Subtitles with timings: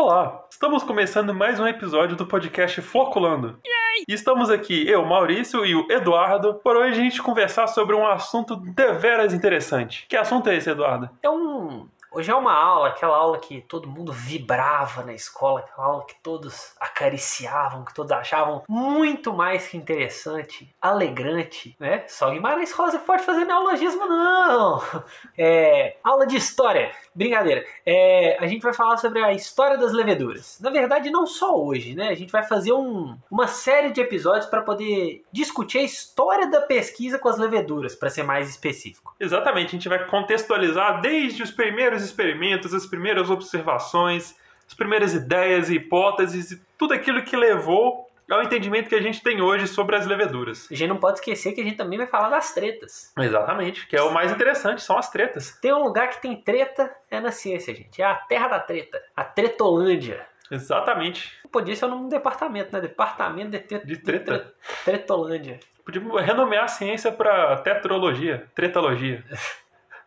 [0.00, 3.58] Olá, estamos começando mais um episódio do podcast Floculando.
[4.06, 8.06] E estamos aqui, eu, Maurício e o Eduardo, para hoje a gente conversar sobre um
[8.06, 10.06] assunto deveras interessante.
[10.08, 11.10] Que assunto é esse, Eduardo?
[11.20, 11.88] É um.
[12.18, 16.16] Hoje é uma aula, aquela aula que todo mundo vibrava na escola, aquela aula que
[16.20, 22.02] todos acariciavam, que todos achavam muito mais que interessante, alegrante, né?
[22.08, 24.82] Só Guimarães Rosa pode fazer neologismo, não!
[25.40, 27.64] É, aula de história, brincadeira.
[27.86, 30.58] É, a gente vai falar sobre a história das leveduras.
[30.60, 32.08] Na verdade, não só hoje, né?
[32.08, 36.62] A gente vai fazer um, uma série de episódios para poder discutir a história da
[36.62, 39.14] pesquisa com as leveduras, para ser mais específico.
[39.20, 44.36] Exatamente, a gente vai contextualizar desde os primeiros experimentos, as primeiras observações,
[44.66, 49.22] as primeiras ideias e hipóteses e tudo aquilo que levou ao entendimento que a gente
[49.22, 50.68] tem hoje sobre as leveduras.
[50.70, 53.10] A gente não pode esquecer que a gente também vai falar das tretas.
[53.18, 55.56] Exatamente, que é o mais interessante, são as tretas.
[55.62, 58.02] Tem um lugar que tem treta, é na ciência, gente.
[58.02, 59.02] É a terra da treta.
[59.16, 60.26] A Tretolândia.
[60.50, 61.32] Exatamente.
[61.50, 62.80] Podia ser o nome do departamento, né?
[62.82, 64.38] Departamento de, tre- De treta.
[64.38, 64.52] tre-
[64.84, 65.58] Tretolândia.
[65.82, 69.24] Podíamos renomear a ciência para tetrologia, tretalogia.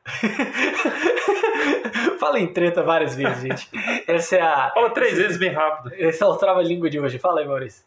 [2.19, 3.69] Fala em treta várias vezes, gente.
[4.07, 4.71] Essa é a.
[4.71, 5.93] Fala três vezes bem rápido.
[5.95, 7.19] Esse é o trava-língua de hoje.
[7.19, 7.85] Fala aí, Maurício.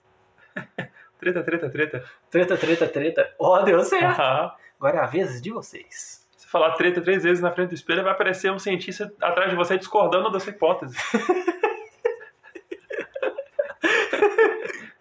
[1.19, 2.05] Treta, treta, treta.
[2.31, 3.35] Treta, treta, treta.
[3.39, 4.20] Ó, deu certo.
[4.20, 6.29] Agora é a vez de vocês.
[6.37, 9.57] Se falar treta três vezes na frente do espelho, vai aparecer um cientista atrás de
[9.57, 10.98] você discordando da sua hipótese.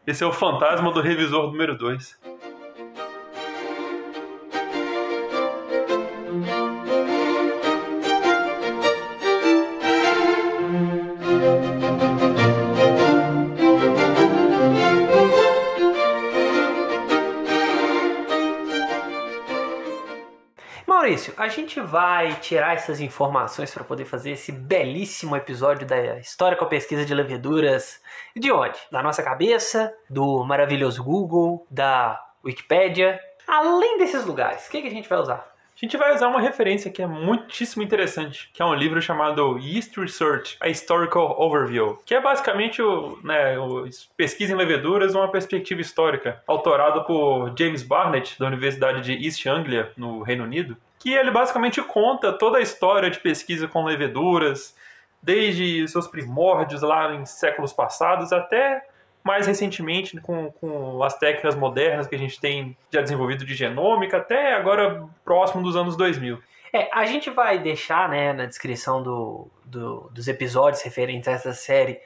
[0.08, 2.18] Esse é o fantasma do revisor número 2.
[21.14, 26.58] Maurício, a gente vai tirar essas informações para poder fazer esse belíssimo episódio da História
[26.58, 28.02] com a Pesquisa de Leveduras.
[28.36, 28.80] De onde?
[28.92, 33.20] Da nossa cabeça, do maravilhoso Google, da Wikipédia.
[33.48, 35.54] Além desses lugares, o que, que a gente vai usar?
[35.76, 39.60] A gente vai usar uma referência que é muitíssimo interessante, que é um livro chamado
[39.60, 43.88] Yeast Research, a Historical Overview, que é basicamente o, né, o
[44.18, 49.92] Pesquisa em Leveduras, uma perspectiva histórica, autorado por James Barnett, da Universidade de East Anglia,
[49.98, 54.74] no Reino Unido, que ele basicamente conta toda a história de pesquisa com leveduras,
[55.22, 58.82] desde seus primórdios lá em séculos passados até
[59.24, 64.18] mais recentemente com, com as técnicas modernas que a gente tem já desenvolvido de genômica,
[64.18, 66.42] até agora próximo dos anos 2000.
[66.74, 71.54] É, a gente vai deixar né, na descrição do, do- dos episódios referentes a essa
[71.54, 72.00] série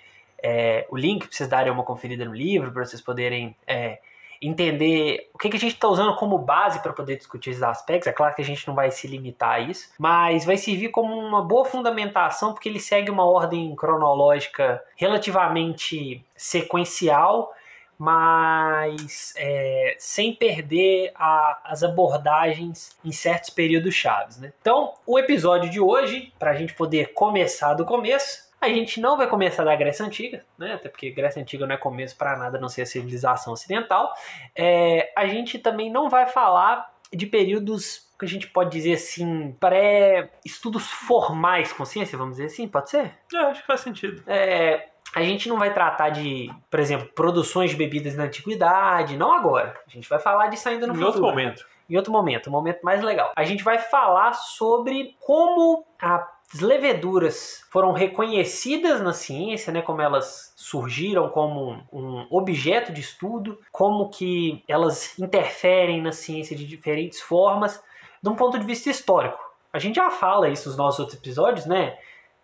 [0.44, 4.00] é, o link para vocês darem uma conferida no livro, para vocês poderem é,
[4.42, 8.08] entender o que, que a gente está usando como base para poder discutir esses aspectos.
[8.08, 11.14] É claro que a gente não vai se limitar a isso, mas vai servir como
[11.18, 17.54] uma boa fundamentação, porque ele segue uma ordem cronológica relativamente sequencial
[18.00, 24.38] mas é, sem perder a- as abordagens em certos períodos chaves.
[24.38, 24.54] Né?
[24.62, 29.18] Então, o episódio de hoje, para a gente poder começar do começo, a gente não
[29.18, 30.74] vai começar da Grécia Antiga, né?
[30.74, 34.12] até porque Grécia Antiga não é começo para nada a não ser a civilização ocidental.
[34.56, 39.56] É, a gente também não vai falar de períodos que a gente pode dizer assim,
[39.60, 43.14] pré-estudos formais com ciência, vamos dizer assim, pode ser?
[43.34, 44.24] É, acho que faz sentido.
[44.26, 49.34] É, a gente não vai tratar de, por exemplo, produções de bebidas na antiguidade, não
[49.34, 49.80] agora.
[49.88, 51.12] A gente vai falar disso ainda no em futuro.
[51.12, 51.66] outro momento.
[51.90, 53.32] Em outro momento, um momento mais legal.
[53.36, 55.86] A gente vai falar sobre como
[56.54, 63.02] as leveduras foram reconhecidas na ciência, né, como elas surgiram como um, um objeto de
[63.02, 67.84] estudo, como que elas interferem na ciência de diferentes formas,
[68.24, 69.38] de um ponto de vista histórico.
[69.74, 71.98] A gente já fala isso nos nossos outros episódios, né?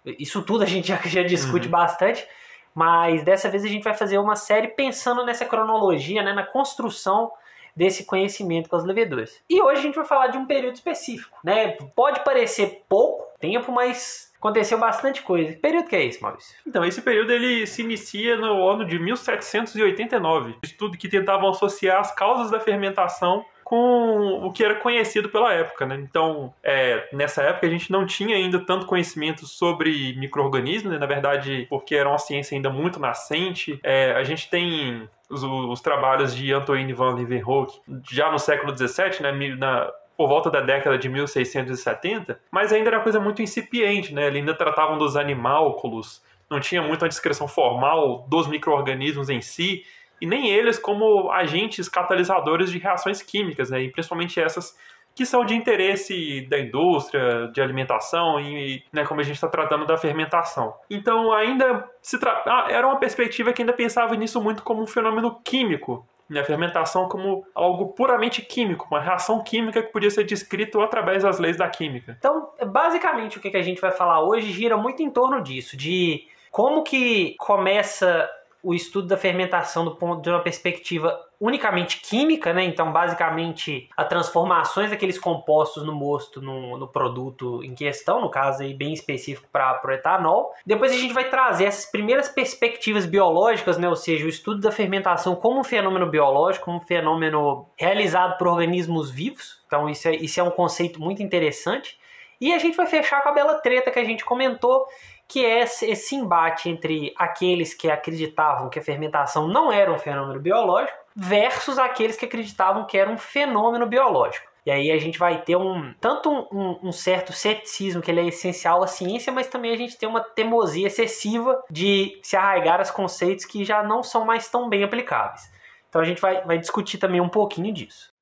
[0.05, 1.71] Isso tudo a gente já, já discute Uhum.
[1.71, 2.27] bastante,
[2.75, 7.31] mas dessa vez a gente vai fazer uma série pensando nessa cronologia, né, na construção
[7.75, 9.41] desse conhecimento com as leveduras.
[9.49, 11.77] E hoje a gente vai falar de um período específico, né?
[11.95, 15.51] Pode parecer pouco tempo, mas aconteceu bastante coisa.
[15.51, 16.55] Que período que é esse, Maurício?
[16.65, 20.55] Então, esse período ele se inicia no ano de 1789.
[20.63, 25.85] Estudo que tentavam associar as causas da fermentação com o que era conhecido pela época,
[25.85, 25.95] né?
[25.95, 30.99] Então, é, nessa época a gente não tinha ainda tanto conhecimento sobre micro-organismos, né?
[30.99, 33.79] na verdade, porque era uma ciência ainda muito nascente.
[33.83, 37.79] É, a gente tem os, os trabalhos de Antoine van Leeuwenhoek
[38.11, 39.55] já no século XVII, né?
[39.55, 39.89] Na,
[40.23, 44.27] por volta da década de 1670, mas ainda era coisa muito incipiente, né?
[44.27, 49.83] Eles ainda tratavam dos animálculos, não tinha muito uma descrição formal dos micro-organismos em si,
[50.21, 53.81] e nem eles como agentes catalisadores de reações químicas, né?
[53.81, 54.77] E principalmente essas
[55.13, 59.85] que são de interesse da indústria, de alimentação e, né, como a gente está tratando
[59.85, 60.73] da fermentação.
[60.89, 62.43] Então, ainda se tra...
[62.47, 66.43] ah, era uma perspectiva que ainda pensava nisso muito como um fenômeno químico, né, a
[66.43, 71.57] fermentação como algo puramente químico, uma reação química que podia ser descrita através das leis
[71.57, 72.15] da química.
[72.17, 76.27] Então, basicamente, o que a gente vai falar hoje gira muito em torno disso, de
[76.51, 78.29] como que começa
[78.61, 82.63] o estudo da fermentação do ponto de uma perspectiva unicamente química, né?
[82.63, 88.63] Então, basicamente, as transformações daqueles compostos no mosto no, no produto em questão, no caso
[88.63, 90.53] aí bem específico para o etanol.
[90.65, 93.89] Depois a gente vai trazer essas primeiras perspectivas biológicas, né?
[93.89, 98.47] Ou seja, o estudo da fermentação como um fenômeno biológico, como um fenômeno realizado por
[98.47, 99.61] organismos vivos.
[99.67, 101.99] Então, isso é, isso é um conceito muito interessante.
[102.39, 104.85] E a gente vai fechar com a bela treta que a gente comentou,
[105.27, 110.39] que é esse embate entre aqueles que acreditavam que a fermentação não era um fenômeno
[110.39, 114.51] biológico versus aqueles que acreditavam que era um fenômeno biológico.
[114.65, 118.27] E aí a gente vai ter um tanto um, um, certo ceticismo que ele é
[118.27, 122.85] essencial à ciência, mas também a gente tem uma teimosia excessiva de se arraigar a
[122.85, 125.51] conceitos que já não são mais tão bem aplicáveis.
[125.89, 128.13] Então a gente vai, vai discutir também um pouquinho disso.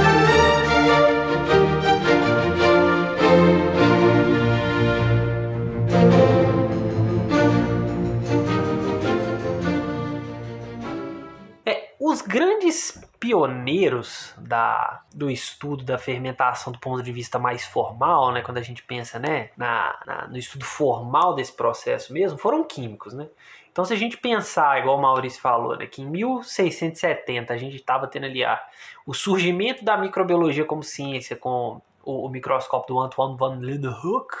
[13.28, 18.62] pioneiros da, do estudo da fermentação do ponto de vista mais formal, né, quando a
[18.62, 23.12] gente pensa né, na, na, no estudo formal desse processo mesmo, foram químicos.
[23.12, 23.28] Né?
[23.70, 27.76] Então, se a gente pensar, igual o Maurício falou, né, que em 1670 a gente
[27.76, 28.58] estava tendo ali a,
[29.04, 34.34] o surgimento da microbiologia como ciência com o, o microscópio do Antoine van Leeuwenhoek,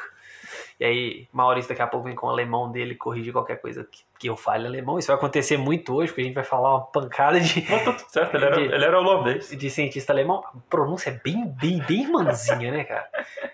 [0.80, 4.02] e aí, Maurício daqui a pouco vem com o alemão dele corrigir qualquer coisa que,
[4.18, 4.98] que eu fale alemão.
[4.98, 7.62] Isso vai acontecer muito hoje, porque a gente vai falar uma pancada de.
[7.62, 9.50] Tá tudo certo, ele era, de, ele era holandês.
[9.50, 10.42] De cientista alemão.
[10.44, 13.08] A pronúncia é bem, bem, bem irmãzinha, né, cara?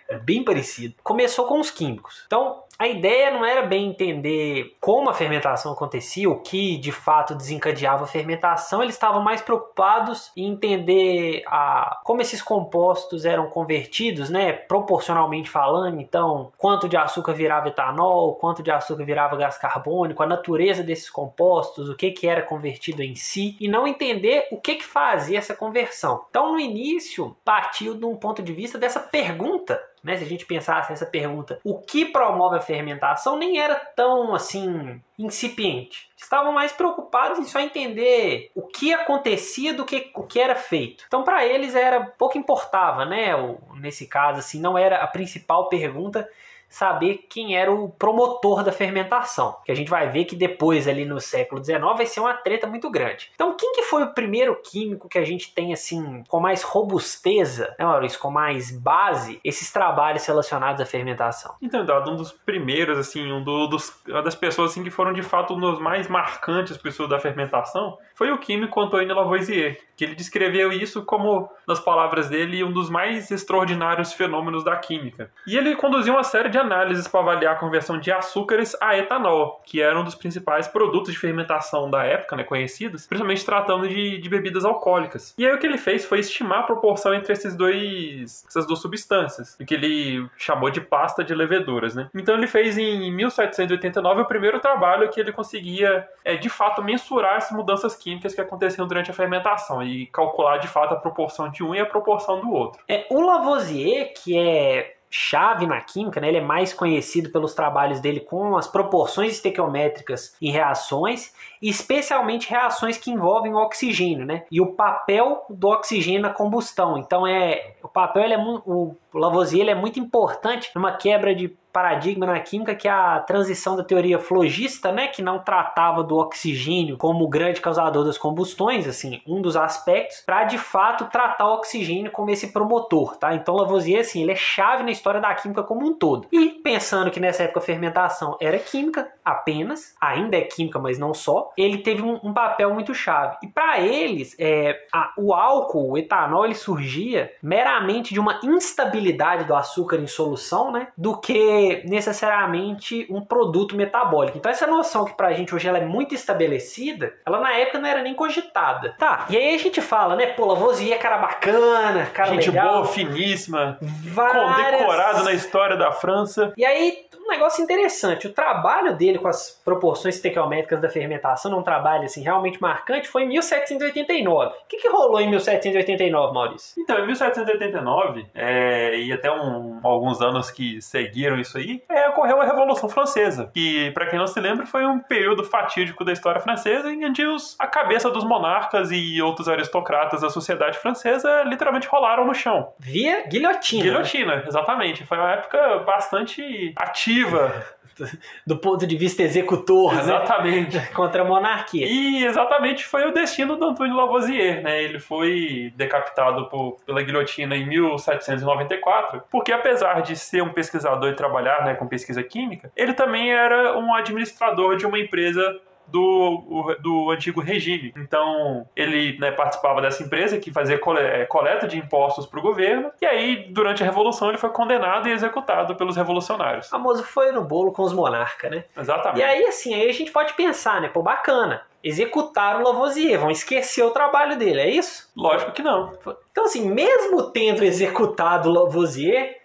[0.09, 0.95] É bem parecido.
[1.03, 2.25] Começou com os químicos.
[2.27, 7.35] Então, a ideia não era bem entender como a fermentação acontecia, o que de fato
[7.35, 14.29] desencadeava a fermentação, eles estavam mais preocupados em entender a, como esses compostos eram convertidos,
[14.29, 20.23] né, proporcionalmente falando, então, quanto de açúcar virava etanol, quanto de açúcar virava gás carbônico,
[20.23, 24.61] a natureza desses compostos, o que, que era convertido em si, e não entender o
[24.61, 26.25] que, que fazia essa conversão.
[26.31, 30.19] Então, no início, partiu de um ponto de vista dessa pergunta né?
[30.19, 35.01] Se a gente pensasse nessa pergunta, o que promove a fermentação nem era tão assim
[35.19, 36.11] incipiente.
[36.15, 41.05] Estavam mais preocupados em só entender o que acontecia do que o que era feito.
[41.07, 43.35] Então, para eles era pouco importava, né?
[43.35, 46.29] O, nesse caso, assim, não era a principal pergunta
[46.75, 49.57] saber quem era o promotor da fermentação.
[49.65, 52.67] Que a gente vai ver que depois, ali no século XIX, vai ser uma treta
[52.67, 53.31] muito grande.
[53.33, 57.73] Então, quem que foi o primeiro químico que a gente tem, assim, com mais robusteza,
[57.79, 61.55] né, Maurício, com mais base, esses trabalhos relacionados à fermentação?
[61.63, 65.13] Então, dado um dos primeiros, assim, um do, dos, uma das pessoas, assim, que foram,
[65.13, 70.05] de fato, um dos mais marcantes pessoas da fermentação, foi o químico Antoine Lavoisier, que
[70.05, 75.31] ele descreveu isso como, nas palavras dele, um dos mais extraordinários fenômenos da química.
[75.47, 79.63] E ele conduziu uma série de análises para avaliar a conversão de açúcares a etanol,
[79.65, 84.19] que era um dos principais produtos de fermentação da época, né, conhecidos, principalmente tratando de,
[84.19, 85.35] de bebidas alcoólicas.
[85.39, 88.81] E aí o que ele fez foi estimar a proporção entre esses dois, essas duas
[88.81, 92.09] substâncias, o que ele chamou de pasta de leveduras, né?
[92.15, 97.37] Então ele fez em 1789 o primeiro trabalho que ele conseguia, é, de fato, mensurar
[97.37, 101.63] as mudanças químicas que aconteciam durante a fermentação e calcular de fato a proporção de
[101.63, 102.83] um e a proporção do outro.
[102.89, 106.27] É, o Lavoisier, que é chave na química, né?
[106.27, 112.99] ele é mais conhecido pelos trabalhos dele com as proporções estequiométricas em reações, especialmente reações
[112.99, 114.45] que envolvem oxigênio, né?
[114.51, 116.99] E o papel do oxigênio na combustão.
[116.99, 121.57] Então é o papel ele é o Lavoisier ele é muito importante numa quebra de
[121.75, 126.17] paradigma na química que é a transição da teoria flogista, né, que não tratava do
[126.17, 131.55] oxigênio como grande causador das combustões, assim, um dos aspectos, para de fato tratar o
[131.55, 133.35] oxigênio como esse promotor, tá?
[133.35, 136.29] Então Lavoisier, assim, ele é chave na história da química como um todo.
[136.31, 141.13] E pensando que nessa época a fermentação era química apenas, ainda é química, mas não
[141.13, 143.37] só, ele teve um, um papel muito chave.
[143.43, 149.45] E para eles, é, a, o álcool, o etanol, ele surgia meramente de uma instabilidade
[149.45, 154.39] do açúcar em solução, né, do que ser necessariamente um produto metabólico.
[154.39, 157.89] Então essa noção que pra gente hoje ela é muito estabelecida, ela na época não
[157.89, 158.95] era nem cogitada.
[158.99, 162.75] Tá, e aí a gente fala, né, pô, Lavoisier é cara bacana, cara Gente legal.
[162.75, 164.45] boa, finíssima, várias-
[164.77, 166.53] condecorado na história da França.
[166.57, 171.63] E aí, um negócio interessante, o trabalho dele com as proporções estequiométricas da fermentação, um
[171.63, 174.51] trabalho assim realmente marcante, foi em 1789.
[174.51, 176.81] O que, que rolou em 1789, Maurício?
[176.83, 182.41] Então, em 1789, é, e até um- alguns anos que seguiram isso aí, é, ocorreu
[182.41, 186.41] a Revolução Francesa, que, para quem não se lembra, foi um período fatídico da história
[186.41, 191.87] francesa em onde os, a cabeça dos monarcas e outros aristocratas da sociedade francesa literalmente
[191.89, 192.73] rolaram no chão.
[192.79, 193.83] Via guilhotina.
[193.83, 195.05] Guilhotina, exatamente.
[195.05, 197.65] Foi uma época bastante ativa.
[198.47, 200.01] Do ponto de vista executor, né?
[200.01, 200.79] Exatamente.
[200.93, 201.87] Contra a monarquia.
[201.87, 204.83] E exatamente foi o destino do Antônio Lavoisier, né?
[204.83, 211.15] Ele foi decapitado por- pela guilhotina em 1794, porque apesar de ser um pesquisador e
[211.15, 215.61] trabalhar né, com pesquisa química, ele também era um administrador de uma empresa
[215.95, 217.95] do, do antigo regime.
[217.97, 222.91] Então, ele né, participava dessa empresa que fazia eh, coleta de impostos para o governo,
[223.01, 226.67] e aí, durante a Revolução, ele foi condenado e executado pelos revolucionários.
[226.67, 228.65] O famoso foi no bolo com os monarcas, né?
[228.77, 229.21] Exatamente.
[229.21, 230.89] E aí, assim, aí a gente pode pensar, né?
[230.89, 231.63] Pô, bacana.
[231.83, 235.13] Executaram o Lavoisier, vão esquecer o trabalho dele, é isso?
[235.17, 235.97] Lógico que não.
[236.33, 239.39] Então, assim, mesmo tendo executado o Lavoisier,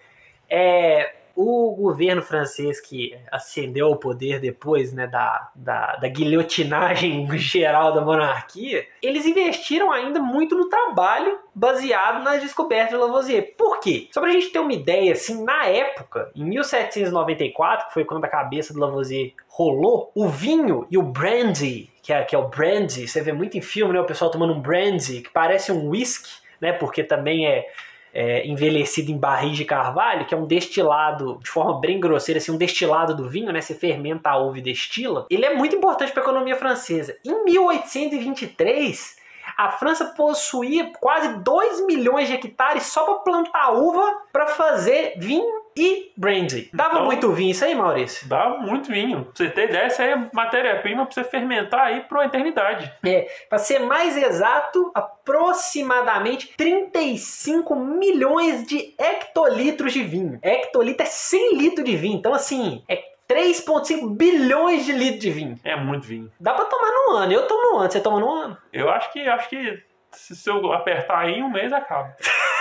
[0.49, 7.93] é, o governo francês que ascendeu ao poder depois né, da, da, da guilhotinagem geral
[7.93, 13.55] da monarquia, eles investiram ainda muito no trabalho baseado nas descobertas de Lavoisier.
[13.57, 14.09] Por quê?
[14.11, 18.29] Só pra gente ter uma ideia, assim, na época, em 1794, que foi quando a
[18.29, 23.07] cabeça do Lavoisier rolou, o vinho e o brandy, que é, que é o brandy,
[23.07, 26.31] você vê muito em filme, né, o pessoal tomando um brandy, que parece um whisky,
[26.59, 27.65] né, porque também é
[28.13, 32.51] é, envelhecido em barris de carvalho, que é um destilado, de forma bem grosseira, assim,
[32.51, 33.61] um destilado do vinho, né?
[33.61, 35.27] Você fermenta a uva e destila.
[35.29, 37.17] Ele é muito importante para a economia francesa.
[37.25, 39.17] Em 1823,
[39.57, 45.58] a França possuía quase 2 milhões de hectares só para plantar uva para fazer vinho
[45.77, 46.69] e brandy.
[46.73, 48.27] Dava Então- muito vinho isso aí, Maurício?
[48.27, 49.25] Dá muito vinho.
[49.25, 52.91] Pra você ter ideia, isso aí é matéria-prima pra você fermentar aí por uma eternidade.
[53.05, 60.39] É, para ser mais exato, aproximadamente 35 milhões de hectolitros de vinho.
[60.41, 65.55] Hectolitro é 100 litros de vinho, então assim, é 3,5 bilhões de litros de vinho.
[65.63, 66.31] É muito vinho.
[66.39, 67.31] Dá pra tomar num ano.
[67.31, 68.57] Eu tomo num ano, você toma num ano?
[68.73, 69.79] Eu acho que acho que
[70.11, 72.15] se eu apertar aí, um mês acaba.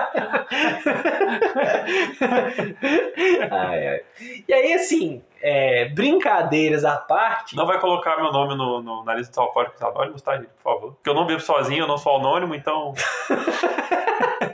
[3.52, 4.02] Ai, ai.
[4.48, 7.56] E aí, assim, é, brincadeiras à parte.
[7.56, 10.48] Não vai colocar meu nome no, no- na lista dos alcoólicos anônimos, tá, gente?
[10.50, 10.94] Por favor.
[10.94, 12.94] Porque eu não bebo sozinho, eu não sou anônimo, então.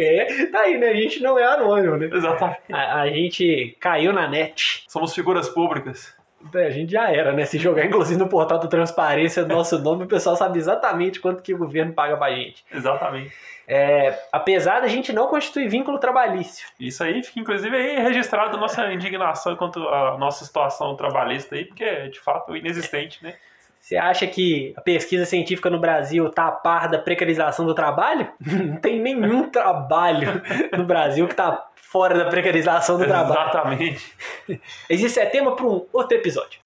[0.00, 0.88] É, tá aí, né?
[0.88, 2.08] A gente não é anônimo, né?
[2.12, 2.60] Exatamente.
[2.72, 4.84] A, a gente caiu na net.
[4.88, 6.16] Somos figuras públicas.
[6.54, 7.44] É, A gente já era, né?
[7.44, 11.42] Se jogar, inclusive, no portal da transparência do nosso nome, o pessoal sabe exatamente quanto
[11.42, 12.64] que o governo paga pra gente.
[12.72, 13.32] Exatamente.
[13.66, 16.66] É, apesar da gente não constituir vínculo trabalhício.
[16.80, 21.66] Isso aí fica, inclusive, aí registrado a nossa indignação quanto à nossa situação trabalhista aí,
[21.66, 23.34] porque é de fato inexistente, né?
[23.78, 28.28] Você acha que a pesquisa científica no Brasil tá a par da precarização do trabalho?
[28.40, 30.42] Não tem nenhum trabalho
[30.76, 33.40] no Brasil que tá fora da precarização do trabalho.
[33.50, 34.14] Exatamente.
[34.90, 36.60] Existe é tema para um outro episódio.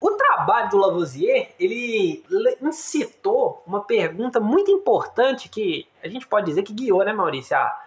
[0.00, 6.46] O trabalho do Lavoisier, ele le- incitou uma pergunta muito importante que a gente pode
[6.46, 7.78] dizer que guiou, né, Maurício, a,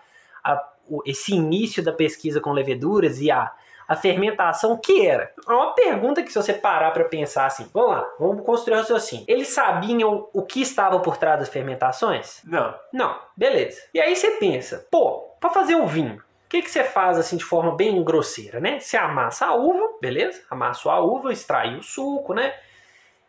[0.44, 0.73] a-
[1.06, 3.52] esse início da pesquisa com leveduras e a,
[3.88, 5.32] a fermentação, que era?
[5.48, 8.78] É uma pergunta que se você parar para pensar assim, vamos lá, vamos construir o
[8.80, 9.26] raciocínio.
[9.28, 12.42] Eles sabiam o que estava por trás das fermentações?
[12.44, 12.74] Não.
[12.92, 13.82] Não, beleza.
[13.94, 17.38] E aí você pensa, pô, para fazer o vinho, o que, que você faz assim
[17.38, 18.80] de forma bem grosseira, né?
[18.80, 20.42] Você amassa a uva, beleza?
[20.50, 22.54] Amassa a uva, extrai o suco, né?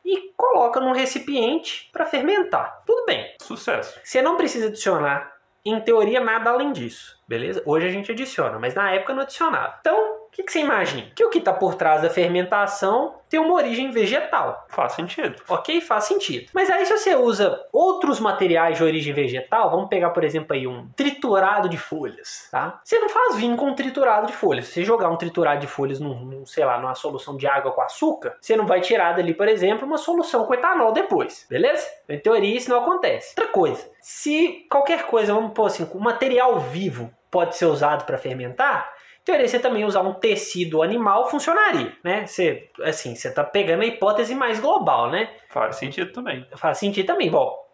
[0.04, 2.82] E coloca num recipiente para fermentar.
[2.86, 3.34] Tudo bem.
[3.40, 3.98] Sucesso.
[4.04, 5.33] Você não precisa adicionar,
[5.64, 7.62] em teoria, nada além disso, beleza?
[7.64, 9.76] Hoje a gente adiciona, mas na época não adicionava.
[9.80, 11.06] Então, que, que você imagina?
[11.14, 14.66] Que o que está por trás da fermentação tem uma origem vegetal.
[14.68, 15.40] Faz sentido.
[15.48, 15.80] Ok?
[15.80, 16.50] Faz sentido.
[16.52, 20.66] Mas aí se você usa outros materiais de origem vegetal, vamos pegar, por exemplo, aí
[20.66, 22.80] um triturado de folhas, tá?
[22.82, 24.66] Você não faz vinho com triturado de folhas.
[24.66, 27.70] Se você jogar um triturado de folhas num, num, sei lá, numa solução de água
[27.70, 31.86] com açúcar, você não vai tirar dali, por exemplo, uma solução com etanol depois, beleza?
[32.08, 33.34] Em teoria isso não acontece.
[33.38, 38.16] Outra coisa, se qualquer coisa, vamos pôr assim, um material vivo pode ser usado para
[38.16, 38.93] fermentar,
[39.24, 42.26] teoria, você também usar um tecido animal funcionaria, né?
[42.26, 45.30] Você, assim, você tá pegando a hipótese mais global, né?
[45.48, 46.46] Faz sentido também.
[46.56, 47.30] Faz sentido também.
[47.30, 47.64] Bom,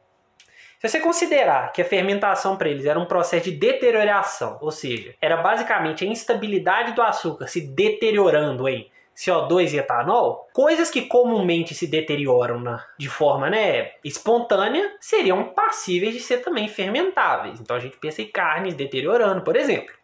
[0.78, 5.14] se você considerar que a fermentação para eles era um processo de deterioração, ou seja,
[5.20, 11.74] era basicamente a instabilidade do açúcar se deteriorando em CO2 e etanol, coisas que comumente
[11.74, 17.60] se deterioram na, de forma né, espontânea seriam passíveis de ser também fermentáveis.
[17.60, 19.99] Então a gente pensa em carnes deteriorando, por exemplo.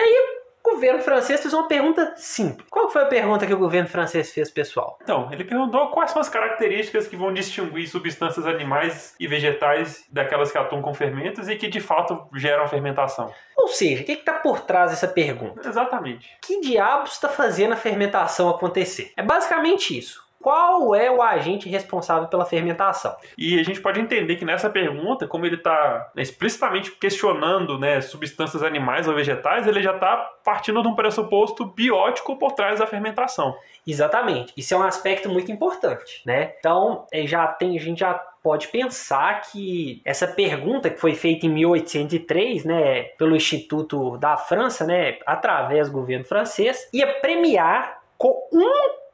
[0.00, 2.66] Aí o governo francês fez uma pergunta simples.
[2.70, 4.98] Qual foi a pergunta que o governo francês fez, pessoal?
[5.02, 10.50] Então, ele perguntou quais são as características que vão distinguir substâncias animais e vegetais daquelas
[10.50, 13.30] que atuam com fermentos e que de fato geram fermentação.
[13.56, 15.68] Ou seja, o que está por trás dessa pergunta?
[15.68, 16.30] Exatamente.
[16.40, 19.12] Que diabos está fazendo a fermentação acontecer?
[19.16, 23.14] É basicamente isso qual é o agente responsável pela fermentação?
[23.36, 28.62] E a gente pode entender que nessa pergunta, como ele está explicitamente questionando né, substâncias
[28.62, 33.54] animais ou vegetais, ele já está partindo de um pressuposto biótico por trás da fermentação.
[33.86, 34.52] Exatamente.
[34.56, 36.54] Isso é um aspecto muito importante, né?
[36.58, 41.44] Então, é, já tem, a gente já pode pensar que essa pergunta que foi feita
[41.44, 48.48] em 1803, né, pelo Instituto da França, né, através do governo francês, ia premiar com
[48.52, 48.70] um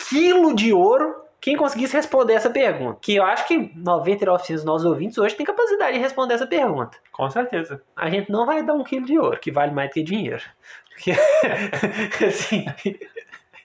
[0.09, 2.99] quilo de ouro quem conseguisse responder essa pergunta.
[3.01, 6.99] Que eu acho que 99% dos nossos ouvintes hoje têm capacidade de responder essa pergunta.
[7.13, 7.81] Com certeza.
[7.95, 10.43] A gente não vai dar um quilo de ouro, que vale mais do que dinheiro.
[10.91, 11.13] Porque,
[12.27, 12.67] assim.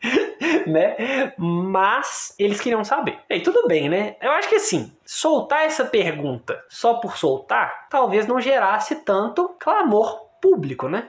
[0.69, 1.33] né?
[1.39, 3.17] Mas eles queriam saber.
[3.27, 4.17] E tudo bem, né?
[4.21, 10.19] Eu acho que assim, soltar essa pergunta só por soltar, talvez não gerasse tanto clamor
[10.39, 11.07] público, né?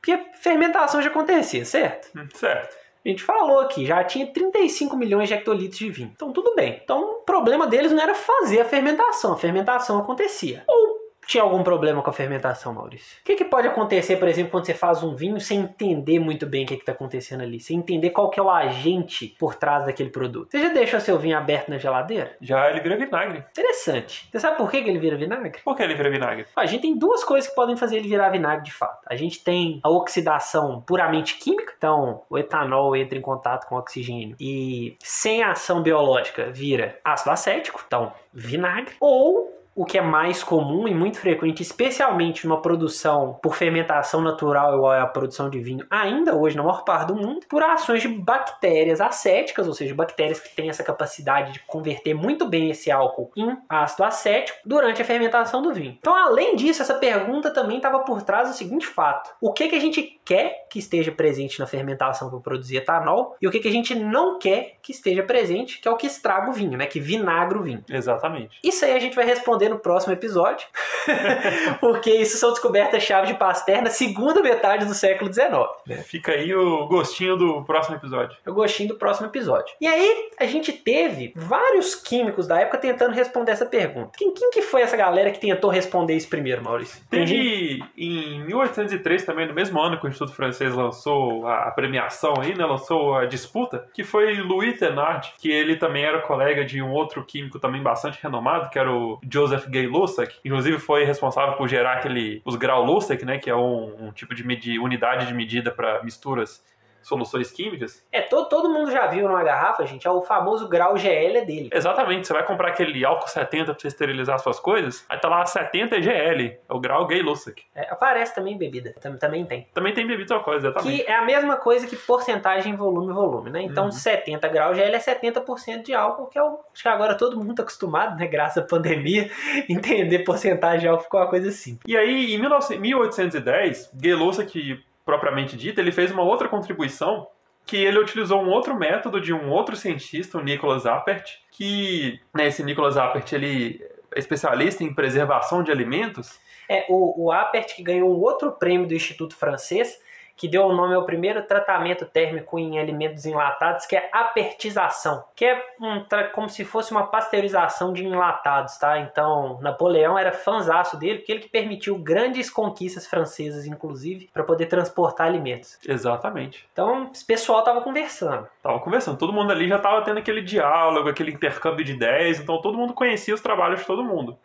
[0.00, 2.10] Porque fermentação já acontecia, certo?
[2.18, 2.85] Hum, certo.
[3.06, 6.10] A gente falou aqui, já tinha 35 milhões de hectolitros de vinho.
[6.12, 6.80] Então tudo bem.
[6.82, 10.64] Então o problema deles não era fazer a fermentação, a fermentação acontecia.
[10.66, 10.95] Ou
[11.26, 13.18] tinha algum problema com a fermentação, Maurício?
[13.20, 16.46] O que, que, pode acontecer, por exemplo, quando você faz um vinho sem entender muito
[16.46, 17.58] bem o que está acontecendo ali?
[17.58, 20.50] Sem entender qual que é o agente por trás daquele produto?
[20.50, 22.36] Você já deixou seu vinho aberto na geladeira?
[22.40, 23.44] Já, ele vira vinagre.
[23.50, 24.28] Interessante.
[24.30, 25.60] Você sabe por que, que ele vira vinagre?
[25.64, 26.46] Por que ele vira vinagre?
[26.54, 29.02] A gente tem duas coisas que podem fazer ele virar vinagre de fato.
[29.06, 33.78] A gente tem a oxidação puramente química, então o etanol entra em contato com o
[33.78, 38.94] oxigênio e sem ação biológica vira ácido acético, então vinagre.
[39.00, 44.74] Ou o que é mais comum e muito frequente, especialmente numa produção por fermentação natural,
[44.74, 48.00] igual é a produção de vinho, ainda hoje na maior parte do mundo, por ações
[48.00, 52.90] de bactérias acéticas, ou seja, bactérias que têm essa capacidade de converter muito bem esse
[52.90, 55.98] álcool em ácido acético durante a fermentação do vinho.
[55.98, 59.76] Então, além disso, essa pergunta também estava por trás do seguinte fato: o que, que
[59.76, 63.68] a gente quer que esteja presente na fermentação para produzir etanol e o que, que
[63.68, 66.86] a gente não quer que esteja presente, que é o que estraga o vinho, né?
[66.86, 67.84] Que vinagra o vinho.
[67.88, 68.58] Exatamente.
[68.62, 70.66] Isso aí a gente vai responder no próximo episódio,
[71.80, 75.50] porque isso são descobertas-chave de Pasteur na segunda metade do século XIX.
[75.86, 75.96] Né?
[75.98, 78.36] Fica aí o gostinho do próximo episódio.
[78.46, 79.74] O gostinho do próximo episódio.
[79.80, 84.10] E aí, a gente teve vários químicos da época tentando responder essa pergunta.
[84.16, 87.00] Quem, quem que foi essa galera que tentou responder isso primeiro, Maurício?
[87.10, 92.64] Teve em 1803 também, no mesmo ano que Instituto Francês lançou a premiação aí, né,
[92.64, 97.22] lançou a disputa, que foi Louis Thenard, que ele também era colega de um outro
[97.24, 101.94] químico também bastante renomado, que era o Joseph Gay Lussac, inclusive foi responsável por gerar
[101.94, 105.70] aquele os grau Lussac, né, que é um, um tipo de medi, unidade de medida
[105.70, 106.64] para misturas
[107.06, 108.04] soluções químicas.
[108.10, 111.70] É, todo, todo mundo já viu numa garrafa, gente, é o famoso grau GL dele.
[111.72, 115.46] Exatamente, você vai comprar aquele álcool 70 para você esterilizar suas coisas, aí tá lá
[115.46, 117.62] 70 GL, é o grau Gay Lussac.
[117.74, 119.68] É, aparece também bebida, também tem.
[119.72, 121.04] Também tem bebida uma coisa, exatamente.
[121.04, 123.62] Que é a mesma coisa que porcentagem volume volume, né?
[123.62, 123.92] Então uhum.
[123.92, 127.54] 70 graus GL é 70% de álcool, que é o, acho que agora todo mundo
[127.54, 129.30] tá acostumado, né, graças à pandemia,
[129.68, 131.78] entender porcentagem de álcool ficou uma coisa assim.
[131.86, 137.28] E aí, em 19, 1810, Gay Lussac propriamente dita, ele fez uma outra contribuição
[137.64, 142.48] que ele utilizou um outro método de um outro cientista, o Nicholas Appert, que né,
[142.48, 143.80] esse Nicholas Appert ele
[144.14, 146.38] é especialista em preservação de alimentos.
[146.68, 149.96] É, o, o Appert que ganhou um outro prêmio do Instituto Francês,
[150.36, 155.44] que deu o nome ao primeiro tratamento térmico em alimentos enlatados, que é apertização, que
[155.44, 158.98] é um, como se fosse uma pasteurização de enlatados, tá?
[158.98, 164.66] Então, Napoleão era fanzaço dele, porque ele que permitiu grandes conquistas francesas, inclusive, para poder
[164.66, 165.78] transportar alimentos.
[165.86, 166.68] Exatamente.
[166.72, 168.46] Então, esse pessoal tava conversando.
[168.62, 172.60] Tava conversando, todo mundo ali já tava tendo aquele diálogo, aquele intercâmbio de ideias, então
[172.60, 174.36] todo mundo conhecia os trabalhos de todo mundo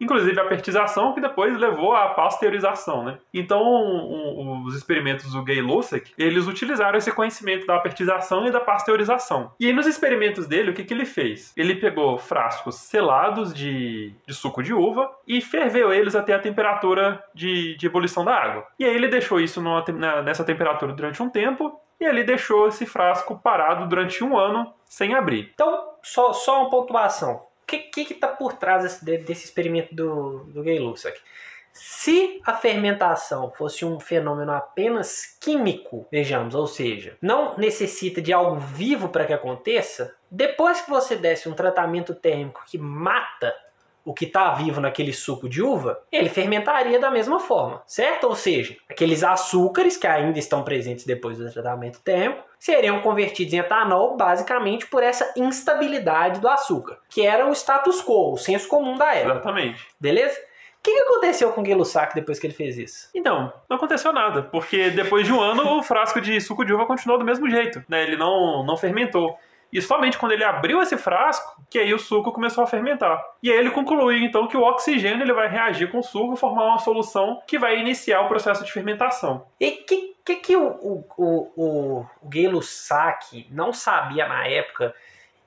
[0.00, 3.18] inclusive a pertização, que depois levou à pasteurização, né?
[3.32, 8.60] Então, um, um, os experimentos do Gay-Lussac, eles utilizaram esse conhecimento da pertização e da
[8.60, 9.52] pasteurização.
[9.58, 11.52] E aí, nos experimentos dele, o que, que ele fez?
[11.56, 17.22] Ele pegou frascos selados de, de suco de uva e ferveu eles até a temperatura
[17.34, 18.66] de, de ebulição da água.
[18.78, 19.84] E aí ele deixou isso numa,
[20.22, 25.14] nessa temperatura durante um tempo e ele deixou esse frasco parado durante um ano sem
[25.14, 25.50] abrir.
[25.52, 30.62] Então, só, só uma pontuação que que está por trás desse, desse experimento do, do
[30.62, 31.18] Gay Lussac?
[31.72, 38.56] Se a fermentação fosse um fenômeno apenas químico, vejamos, ou seja, não necessita de algo
[38.56, 43.54] vivo para que aconteça, depois que você desse um tratamento térmico que mata
[44.04, 48.24] o que está vivo naquele suco de uva, ele fermentaria da mesma forma, certo?
[48.24, 53.58] Ou seja, aqueles açúcares que ainda estão presentes depois do tratamento térmico seriam convertidos em
[53.58, 58.96] etanol basicamente por essa instabilidade do açúcar, que era o status quo, o senso comum
[58.96, 59.32] da época.
[59.32, 59.86] Exatamente.
[60.00, 60.38] Beleza?
[60.78, 63.10] O que, aconteceu com o Gay-Lussac depois que ele fez isso?
[63.14, 66.86] Então, não aconteceu nada, porque depois de um ano o frasco de suco de uva
[66.86, 68.04] continuou do mesmo jeito, né?
[68.04, 69.36] Ele não, não fermentou.
[69.72, 73.22] E somente quando ele abriu esse frasco, que aí o suco começou a fermentar.
[73.42, 76.38] E aí ele concluiu então que o oxigênio ele vai reagir com o suco e
[76.38, 79.46] formar uma solução que vai iniciar o processo de fermentação.
[79.60, 84.94] E que que, que o, o, o, o, Gay Lussac não sabia na época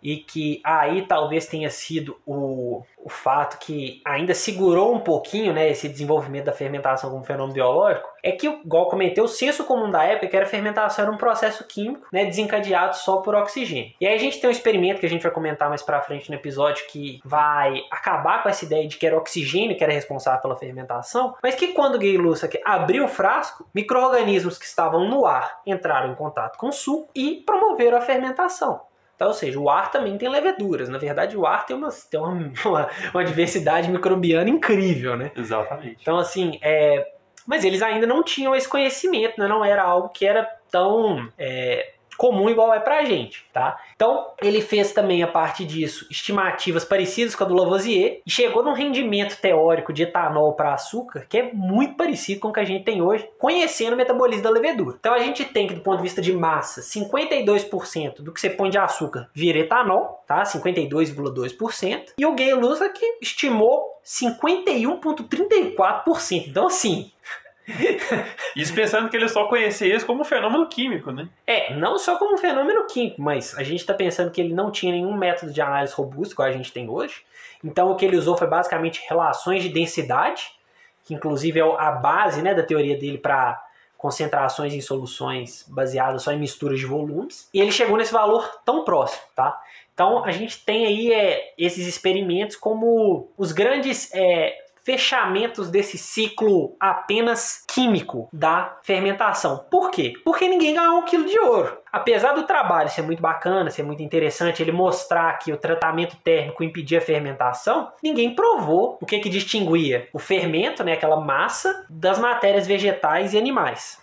[0.01, 5.69] e que aí talvez tenha sido o, o fato que ainda segurou um pouquinho né,
[5.69, 10.03] esse desenvolvimento da fermentação como fenômeno biológico, é que, igual comentei, o senso comum da
[10.03, 13.91] época que era a fermentação era um processo químico né, desencadeado só por oxigênio.
[13.99, 16.29] E aí a gente tem um experimento que a gente vai comentar mais pra frente
[16.29, 20.41] no episódio que vai acabar com essa ideia de que era oxigênio que era responsável
[20.41, 25.61] pela fermentação, mas que quando Gay Lussac abriu o frasco, micro-organismos que estavam no ar
[25.65, 28.90] entraram em contato com o suco e promoveram a fermentação.
[29.21, 30.89] Então, ou seja, o ar também tem leveduras.
[30.89, 35.31] Na verdade, o ar tem uma, tem uma, uma, uma diversidade microbiana incrível, né?
[35.35, 35.99] Exatamente.
[36.01, 37.05] Então, assim, é...
[37.45, 39.47] mas eles ainda não tinham esse conhecimento, né?
[39.47, 43.79] não era algo que era tão é, comum igual é pra gente, tá?
[43.95, 48.63] Então, ele fez também a parte disso estimativas parecidas com a do Lavoisier e chegou
[48.63, 52.63] num rendimento teórico de etanol para açúcar que é muito parecido com o que a
[52.63, 54.97] gente tem hoje, conhecendo o metabolismo da levedura.
[54.99, 58.51] Então, a gente tem que, do ponto de vista de massa, 52% do que você
[58.51, 60.43] põe de açúcar vira etanol, tá?
[60.43, 62.13] 52,2%.
[62.19, 66.45] E o Gay Lusa que estimou 51,34%.
[66.47, 67.11] Então, assim,
[68.55, 71.27] isso pensando que ele só conhecia isso como um fenômeno químico, né?
[71.45, 74.71] É, não só como um fenômeno químico, mas a gente está pensando que ele não
[74.71, 77.23] tinha nenhum método de análise robusto, igual a gente tem hoje.
[77.63, 80.51] Então o que ele usou foi basicamente relações de densidade,
[81.05, 83.63] que inclusive é a base né, da teoria dele para
[83.97, 87.47] concentrações em soluções baseadas só em misturas de volumes.
[87.53, 89.61] E ele chegou nesse valor tão próximo, tá?
[89.93, 96.75] Então a gente tem aí é, esses experimentos como os grandes é, fechamentos desse ciclo
[96.79, 99.65] apenas químico da fermentação.
[99.69, 100.13] Por quê?
[100.23, 101.77] Porque ninguém ganhou um quilo de ouro.
[101.91, 106.63] Apesar do trabalho ser muito bacana, ser muito interessante, ele mostrar que o tratamento térmico
[106.63, 112.17] impedia a fermentação, ninguém provou o que, que distinguia o fermento, né, aquela massa, das
[112.17, 113.99] matérias vegetais e animais.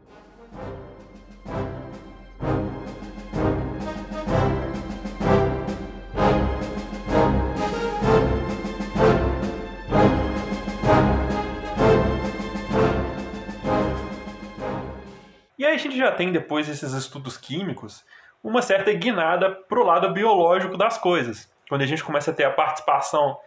[15.78, 18.04] A gente já tem, depois desses estudos químicos,
[18.42, 21.50] uma certa guinada para o lado biológico das coisas.
[21.68, 23.38] Quando a gente começa a ter a participação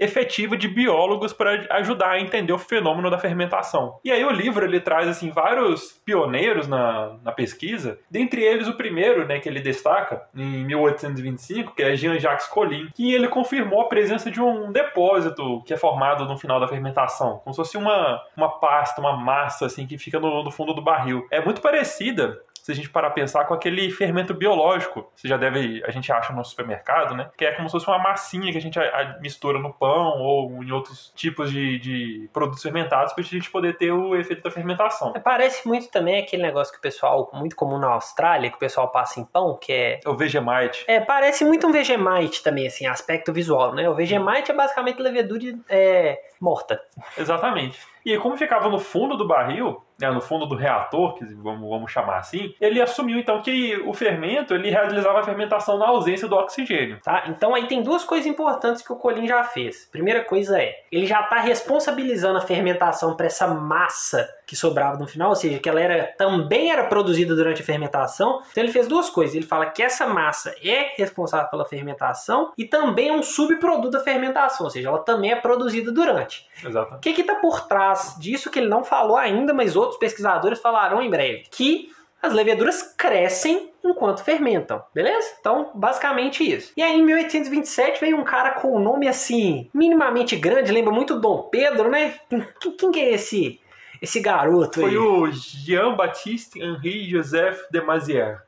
[0.00, 3.98] efetiva de biólogos para ajudar a entender o fenômeno da fermentação.
[4.02, 8.74] E aí o livro ele traz assim vários pioneiros na, na pesquisa, dentre eles o
[8.74, 13.88] primeiro, né, que ele destaca em 1825, que é Jean-Jacques Collin, que ele confirmou a
[13.88, 18.22] presença de um depósito que é formado no final da fermentação, como se fosse uma,
[18.36, 21.26] uma pasta, uma massa assim que fica no, no fundo do barril.
[21.30, 25.36] É muito parecida se a gente parar a pensar com aquele fermento biológico, você já
[25.36, 27.30] deve, a gente acha no supermercado, né?
[27.36, 28.78] Que é como se fosse uma massinha que a gente
[29.20, 33.76] mistura no pão ou em outros tipos de, de produtos fermentados para a gente poder
[33.76, 35.12] ter o efeito da fermentação.
[35.14, 38.60] É, parece muito também aquele negócio que o pessoal, muito comum na Austrália, que o
[38.60, 40.00] pessoal passa em pão, que é...
[40.06, 40.84] O Vegemite.
[40.86, 43.88] É, parece muito um Vegemite também, assim, aspecto visual, né?
[43.88, 46.80] O Vegemite é basicamente levedura é, morta.
[47.16, 47.80] Exatamente.
[48.04, 51.92] E como ficava no fundo do barril, né, no fundo do reator, que vamos, vamos
[51.92, 56.36] chamar assim, ele assumiu então que o fermento ele realizava a fermentação na ausência do
[56.36, 56.98] oxigênio.
[57.02, 57.24] Tá?
[57.28, 59.88] Então aí tem duas coisas importantes que o Colin já fez.
[59.92, 65.06] Primeira coisa é, ele já está responsabilizando a fermentação para essa massa que sobrava no
[65.06, 68.42] final, ou seja, que ela era, também era produzida durante a fermentação.
[68.50, 69.36] Então ele fez duas coisas.
[69.36, 74.00] Ele fala que essa massa é responsável pela fermentação e também é um subproduto da
[74.00, 76.48] fermentação, ou seja, ela também é produzida durante.
[76.64, 76.94] Exato.
[76.96, 81.02] O que está por trás disso que ele não falou ainda, mas outros pesquisadores falarão
[81.02, 81.44] em breve?
[81.50, 81.90] Que
[82.22, 85.36] as leveduras crescem enquanto fermentam, beleza?
[85.40, 86.72] Então, basicamente isso.
[86.76, 91.18] E aí, em 1827, veio um cara com um nome assim, minimamente grande, lembra muito
[91.18, 92.14] Dom Pedro, né?
[92.28, 93.60] Quem, quem que é esse,
[94.02, 94.98] esse garoto Foi aí?
[94.98, 98.40] o Jean-Baptiste Henri Joseph de Mazière.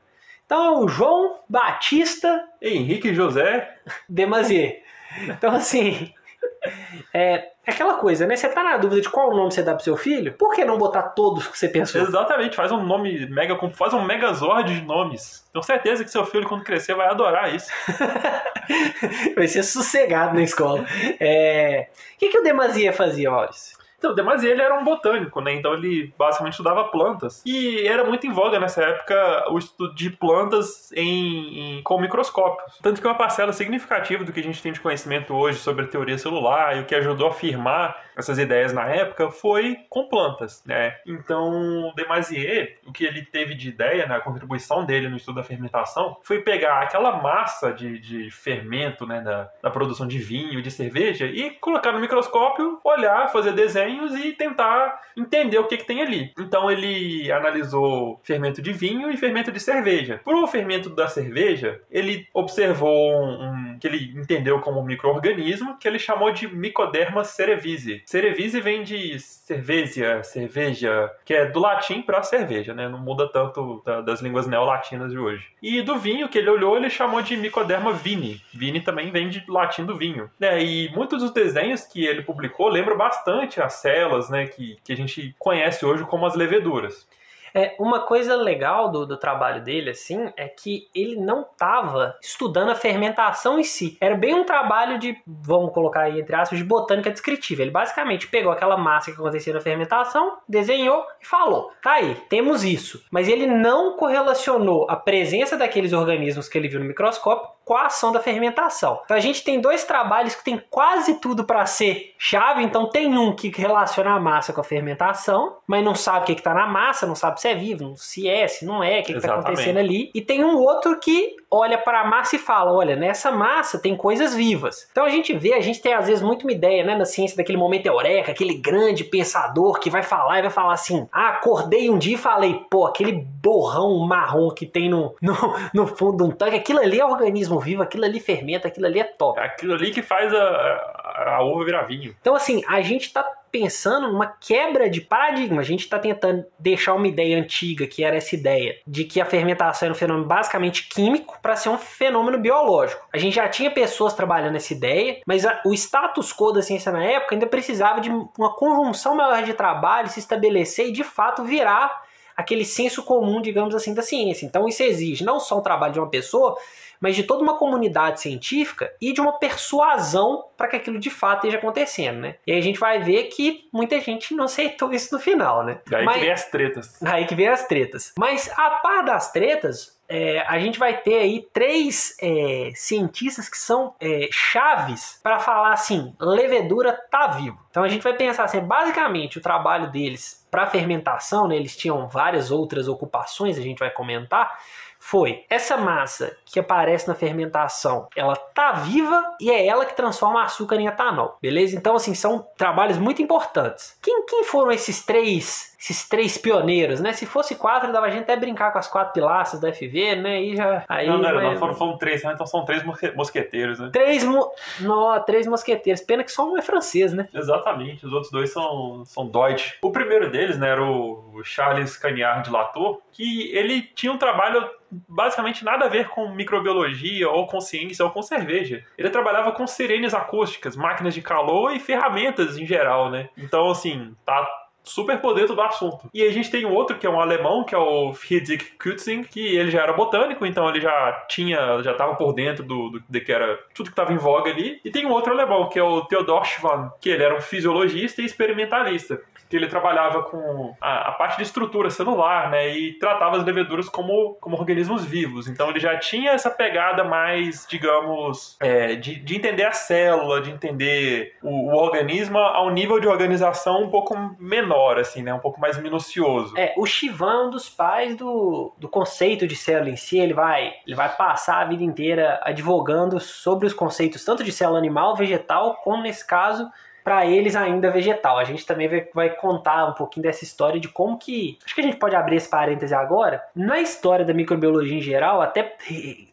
[0.45, 3.75] Então, é o João Batista Henrique José,
[4.07, 4.83] Demazier.
[5.27, 6.13] Então, assim,
[7.13, 8.35] é aquela coisa, né?
[8.35, 10.33] Você tá na dúvida de qual nome você dá pro seu filho?
[10.33, 12.01] Por que não botar todos que você pensou?
[12.01, 15.45] exatamente, faz um nome mega, faz um megazord de nomes.
[15.51, 17.71] Tenho certeza que seu filho, quando crescer, vai adorar isso.
[19.35, 20.85] Vai ser sossegado na escola.
[21.19, 21.89] É...
[22.15, 23.77] O que, que o Demazier fazia, Maurício?
[24.03, 25.53] Então, o Demazier ele era um botânico, né?
[25.53, 27.41] Então ele basicamente estudava plantas.
[27.45, 32.65] E era muito em voga nessa época o estudo de plantas em, em- com microscópio.
[32.81, 35.87] Tanto que uma parcela significativa do que a gente tem de conhecimento hoje sobre a
[35.87, 40.61] teoria celular e o que ajudou a afirmar essas ideias na época foi com plantas,
[40.65, 40.97] né?
[41.07, 45.35] Então, o Demazier, o que ele teve de ideia, né, a contribuição dele no estudo
[45.35, 50.61] da fermentação, foi pegar aquela massa de, de fermento, né, da, da produção de vinho,
[50.61, 53.53] de cerveja, e colocar no microscópio, olhar, fazer
[53.93, 56.31] desenhos e tentar entender o que, que tem ali.
[56.39, 60.19] Então, ele analisou fermento de vinho e fermento de cerveja.
[60.23, 65.87] Pro fermento da cerveja, ele observou um, um- que ele entendeu como um microorganismo que
[65.87, 68.01] ele chamou de Mycoderma cerevisiae.
[68.05, 72.87] Cerevisiae vem de cerveja, cerveja, que é do latim para cerveja, né?
[72.87, 75.45] Não muda tanto da- das línguas neolatinas de hoje.
[75.61, 78.41] E do vinho que ele olhou, ele chamou de Mycoderma vini.
[78.53, 80.29] Vini também vem de latim do vinho.
[80.39, 80.63] né?
[80.63, 84.47] e muitos dos desenhos que ele publicou lembram bastante as células, né?
[84.47, 87.05] Que, que a gente conhece hoje como as leveduras.
[87.53, 92.71] É, uma coisa legal do, do trabalho dele, assim, é que ele não estava estudando
[92.71, 93.97] a fermentação em si.
[94.01, 97.61] Era bem um trabalho de, vamos colocar aí entre aspas, de botânica descritiva.
[97.61, 102.63] Ele basicamente pegou aquela massa que acontecia na fermentação, desenhou e falou: tá aí, temos
[102.63, 103.03] isso.
[103.11, 107.85] Mas ele não correlacionou a presença daqueles organismos que ele viu no microscópio com a
[107.85, 108.99] ação da fermentação.
[109.05, 112.63] Então a gente tem dois trabalhos que tem quase tudo para ser chave.
[112.63, 116.33] Então tem um que relaciona a massa com a fermentação, mas não sabe o que
[116.33, 119.11] está na massa, não sabe se é vivo, se é, se não é, o que
[119.11, 120.09] está acontecendo ali.
[120.15, 123.97] E tem um outro que olha para a massa e fala: olha, nessa massa tem
[123.97, 124.87] coisas vivas.
[124.91, 127.35] Então a gente vê, a gente tem às vezes muito uma ideia, né, na ciência
[127.35, 131.89] daquele momento eureka, aquele grande pensador que vai falar e vai falar assim: ah, acordei
[131.89, 135.35] um dia e falei, pô, aquele borrão marrom que tem no, no,
[135.73, 139.01] no fundo de um tanque, aquilo ali é organismo vivo, aquilo ali fermenta, aquilo ali
[139.01, 139.37] é top.
[139.37, 142.15] É aquilo ali que faz a, a, a uva virar vinho.
[142.21, 145.61] Então, assim, a gente está pensando numa quebra de paradigma.
[145.61, 149.25] A gente está tentando deixar uma ideia antiga, que era essa ideia de que a
[149.25, 153.07] fermentação era um fenômeno basicamente químico, para ser um fenômeno biológico.
[153.13, 156.91] A gente já tinha pessoas trabalhando essa ideia, mas a- o status quo da ciência
[156.91, 161.43] na época ainda precisava de uma conjunção maior de trabalho se estabelecer e, de fato,
[161.43, 162.02] virar
[162.35, 164.45] aquele senso comum, digamos assim, da ciência.
[164.45, 166.57] Então, isso exige não só um trabalho de uma pessoa,
[166.99, 171.39] mas de toda uma comunidade científica e de uma persuasão para que aquilo de fato
[171.39, 172.35] esteja acontecendo, né?
[172.47, 175.79] E aí a gente vai ver que muita gente não aceitou isso no final, né?
[175.89, 177.03] Daí Mas- que vem as tretas.
[177.03, 178.13] Aí que vem as tretas.
[178.17, 183.57] Mas a par das tretas, é, a gente vai ter aí três é, cientistas que
[183.57, 187.57] são é, chaves para falar assim: levedura tá vivo.
[187.69, 192.07] Então a gente vai pensar assim: basicamente o trabalho deles para fermentação, né, eles tinham
[192.07, 194.59] várias outras ocupações, a gente vai comentar.
[195.05, 200.41] Foi essa massa que aparece na fermentação, ela tá viva e é ela que transforma
[200.41, 201.75] açúcar em etanol, beleza?
[201.75, 203.97] Então, assim, são trabalhos muito importantes.
[204.01, 207.11] Quem, quem foram esses três esses três pioneiros, né?
[207.11, 210.41] Se fosse quatro, dava a gente até brincar com as quatro pilastras da FV, né?
[210.41, 210.85] E já.
[210.87, 212.31] Aí, não, não, era, não, mas- foram, foram três, né?
[212.33, 213.89] então são três mosque- mosqueteiros, né?
[213.91, 214.49] Três, mo...
[214.79, 216.01] Nó, três mosqueteiros.
[216.01, 217.27] Pena que só um é francês, né?
[217.33, 219.73] Exatamente, os outros dois são, são Deutsch.
[219.81, 224.17] O primeiro deles, né, era o o Charles Cagnard de Latour, que ele tinha um
[224.19, 224.69] trabalho
[225.09, 228.85] basicamente nada a ver com microbiologia ou com ciência ou com cerveja.
[228.97, 233.29] Ele trabalhava com sirenes acústicas, máquinas de calor e ferramentas em geral, né?
[233.35, 234.47] Então, assim, tá
[234.83, 236.09] super por dentro do assunto.
[236.13, 239.23] E a gente tem um outro que é um alemão, que é o Friedrich Kützing,
[239.23, 243.03] que ele já era botânico, então ele já tinha, já estava por dentro do, do,
[243.07, 244.79] de que era tudo que estava em voga ali.
[244.83, 248.21] E tem um outro alemão, que é o Theodor Schwann, que ele era um fisiologista
[248.21, 249.21] e experimentalista
[249.53, 253.87] que ele trabalhava com a, a, parte de estrutura celular, né, e tratava as leveduras
[253.87, 255.47] como, como organismos vivos.
[255.47, 260.49] Então ele já tinha essa pegada mais, digamos, é, de, de entender a célula, de
[260.49, 265.59] entender o, o, organismo ao nível de organização um pouco menor, assim, né, um pouco
[265.59, 266.57] mais minucioso.
[266.57, 270.33] É, o Chivan é um dos pais do, do conceito de célula em si, ele
[270.33, 275.15] vai, ele vai passar a vida inteira advogando sobre os conceitos tanto de célula animal,
[275.15, 276.69] vegetal, como nesse caso
[277.03, 278.37] para eles ainda vegetal.
[278.37, 281.59] A gente também vai, vai, contar um pouquinho dessa história de como que.
[281.65, 283.43] Acho que a gente pode abrir esse parêntese agora.
[283.53, 285.75] Na história da microbiologia em geral, até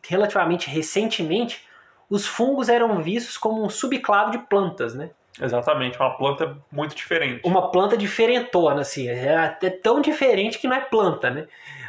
[0.09, 1.66] relativamente recentemente,
[2.09, 5.11] os fungos eram vistos como um subclado de plantas, né?
[5.40, 7.40] Exatamente, uma planta muito diferente.
[7.44, 9.08] Uma planta diferentona, assim.
[9.08, 11.46] É até tão diferente que não é planta, né?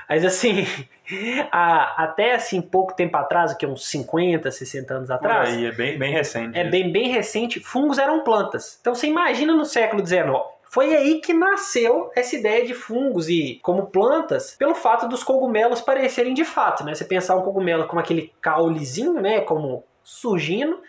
[0.08, 0.66] Mas assim,
[1.52, 5.50] a, até assim, pouco tempo atrás, que uns 50, 60 anos atrás.
[5.50, 6.58] Aí, é bem, bem recente.
[6.58, 7.60] É bem, bem recente.
[7.60, 8.78] Fungos eram plantas.
[8.82, 10.28] Então você imagina no século XIX.
[10.70, 15.82] Foi aí que nasceu essa ideia de fungos e como plantas, pelo fato dos cogumelos
[15.82, 16.94] parecerem de fato, né?
[16.94, 20.80] Você pensar um cogumelo com aquele caulezinho, né, como surgindo,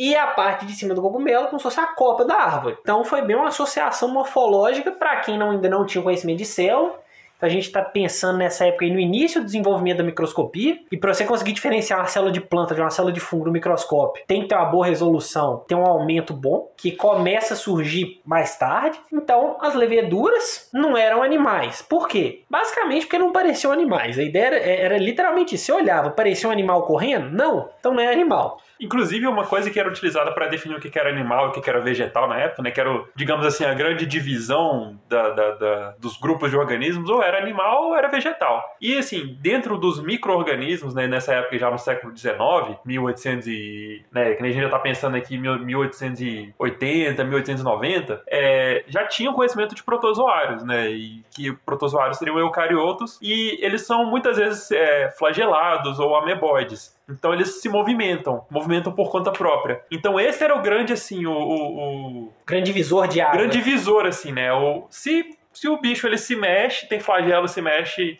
[0.00, 2.78] e a parte de cima do cogumelo como se fosse a copa da árvore.
[2.80, 6.98] Então foi bem uma associação morfológica para quem não, ainda não tinha conhecimento de célula
[7.40, 10.78] a gente está pensando nessa época aí no início do desenvolvimento da microscopia.
[10.92, 13.52] E para você conseguir diferenciar uma célula de planta de uma célula de fungo no
[13.52, 18.20] microscópio, tem que ter uma boa resolução, tem um aumento bom, que começa a surgir
[18.24, 19.00] mais tarde.
[19.12, 21.82] Então, as leveduras não eram animais.
[21.82, 22.42] Por quê?
[22.48, 24.18] Basicamente porque não pareciam animais.
[24.18, 25.56] A ideia era, era literalmente.
[25.56, 27.30] Você olhava, parecia um animal correndo?
[27.30, 28.60] Não, então não é animal.
[28.80, 31.68] Inclusive, uma coisa que era utilizada para definir o que era animal e o que
[31.68, 32.70] era vegetal na época, né?
[32.70, 37.22] Que era, digamos assim, a grande divisão da, da, da, dos grupos de organismos, ou
[37.22, 38.64] era animal ou era vegetal.
[38.80, 44.04] E, assim, dentro dos micro-organismos, né, nessa época, já no século XIX, 1800 e...
[44.10, 49.82] Né, que a gente já está pensando aqui, 1880, 1890, é, já tinham conhecimento de
[49.82, 50.88] protozoários, né?
[50.90, 56.98] E que protozoários seriam eucariotos, e eles são muitas vezes é, flagelados ou ameboides.
[57.10, 59.82] Então eles se movimentam, movimentam por conta própria.
[59.90, 61.32] Então esse era o grande, assim, o.
[61.32, 62.32] o, o...
[62.46, 63.38] grande visor de água.
[63.38, 64.52] Grande visor, assim, né?
[64.52, 68.18] O, se, se o bicho ele se mexe, tem flagelo, se mexe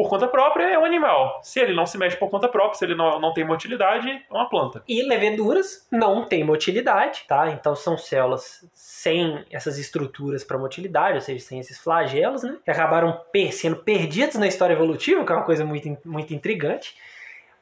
[0.00, 1.40] por conta própria, é um animal.
[1.42, 4.22] Se ele não se mexe por conta própria, se ele não, não tem motilidade, é
[4.30, 4.82] uma planta.
[4.88, 7.50] E leveduras não tem motilidade, tá?
[7.50, 12.56] Então são células sem essas estruturas para motilidade, ou seja, sem esses flagelos, né?
[12.64, 16.94] Que acabaram per sendo perdidos na história evolutiva, que é uma coisa muito, muito intrigante.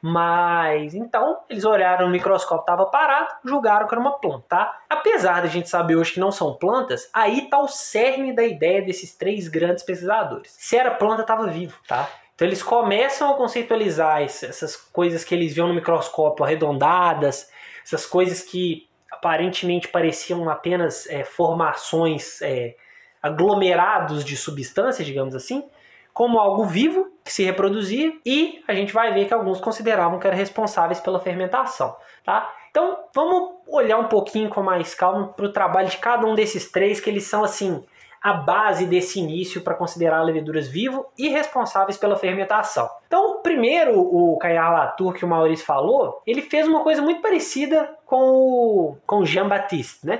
[0.01, 4.45] Mas então eles olharam no microscópio, estava parado, julgaram que era uma planta.
[4.47, 4.81] Tá?
[4.89, 8.81] Apesar da gente saber hoje que não são plantas, aí está o cerne da ideia
[8.81, 10.55] desses três grandes pesquisadores.
[10.57, 12.09] Se era planta, estava vivo, tá?
[12.33, 17.51] Então eles começam a conceitualizar essas coisas que eles viam no microscópio arredondadas,
[17.83, 22.75] essas coisas que aparentemente pareciam apenas é, formações, é,
[23.21, 25.69] aglomerados de substâncias, digamos assim
[26.19, 30.25] como algo vivo que se reproduzia e a gente vai ver que alguns consideravam que
[30.25, 32.51] eram responsáveis pela fermentação, tá?
[32.71, 36.71] Então vamos olhar um pouquinho com mais calma para o trabalho de cada um desses
[36.71, 37.85] três que eles são assim
[38.19, 42.89] a base desse início para considerar leveduras vivo e responsáveis pela fermentação.
[43.05, 47.95] Então, primeiro, o Caillard Latour que o Maurício falou, ele fez uma coisa muito parecida
[48.07, 50.19] com o, com Jean Baptiste, né?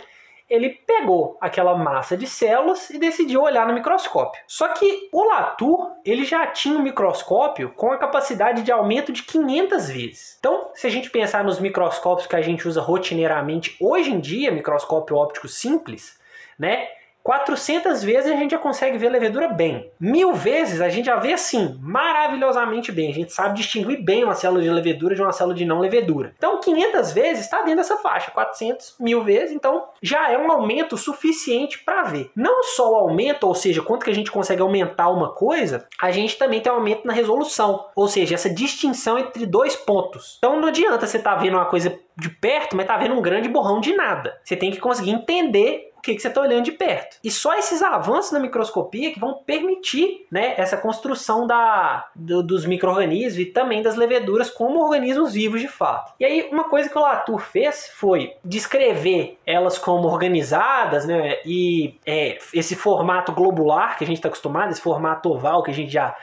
[0.49, 4.41] Ele pegou aquela massa de células e decidiu olhar no microscópio.
[4.47, 9.23] Só que o Latour, ele já tinha um microscópio com a capacidade de aumento de
[9.23, 10.35] 500 vezes.
[10.39, 14.51] Então, se a gente pensar nos microscópios que a gente usa rotineiramente hoje em dia,
[14.51, 16.19] microscópio óptico simples,
[16.57, 16.87] né?
[17.29, 19.91] 400 vezes a gente já consegue ver a levedura bem.
[19.99, 23.11] Mil vezes a gente já vê assim, maravilhosamente bem.
[23.11, 26.33] A gente sabe distinguir bem uma célula de levedura de uma célula de não levedura.
[26.35, 30.97] Então, 500 vezes está dentro dessa faixa, 400 mil vezes, então já é um aumento
[30.97, 32.31] suficiente para ver.
[32.35, 36.09] Não só o aumento, ou seja, quanto que a gente consegue aumentar uma coisa, a
[36.09, 40.37] gente também tem um aumento na resolução, ou seja, essa distinção entre dois pontos.
[40.39, 43.21] Então, não adianta você estar tá vendo uma coisa de perto, mas tá vendo um
[43.21, 44.37] grande borrão de nada.
[44.43, 47.17] Você tem que conseguir entender o que, que você está olhando de perto.
[47.21, 52.65] E só esses avanços na microscopia que vão permitir né, essa construção da, do, dos
[52.65, 56.13] micro-organismos e também das leveduras como organismos vivos de fato.
[56.17, 61.95] E aí, uma coisa que o Latour fez foi descrever elas como organizadas né, e
[62.05, 65.91] é, esse formato globular que a gente está acostumado, esse formato oval que a gente
[65.91, 66.15] já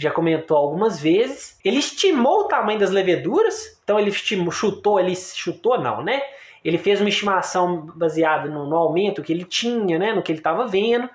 [0.00, 1.58] já comentou algumas vezes.
[1.64, 6.22] Ele estimou o tamanho das leveduras, então ele estimou, chutou, ele chutou não, né?
[6.64, 10.40] Ele fez uma estimação baseada no, no aumento que ele tinha, né, no que ele
[10.40, 11.08] estava vendo,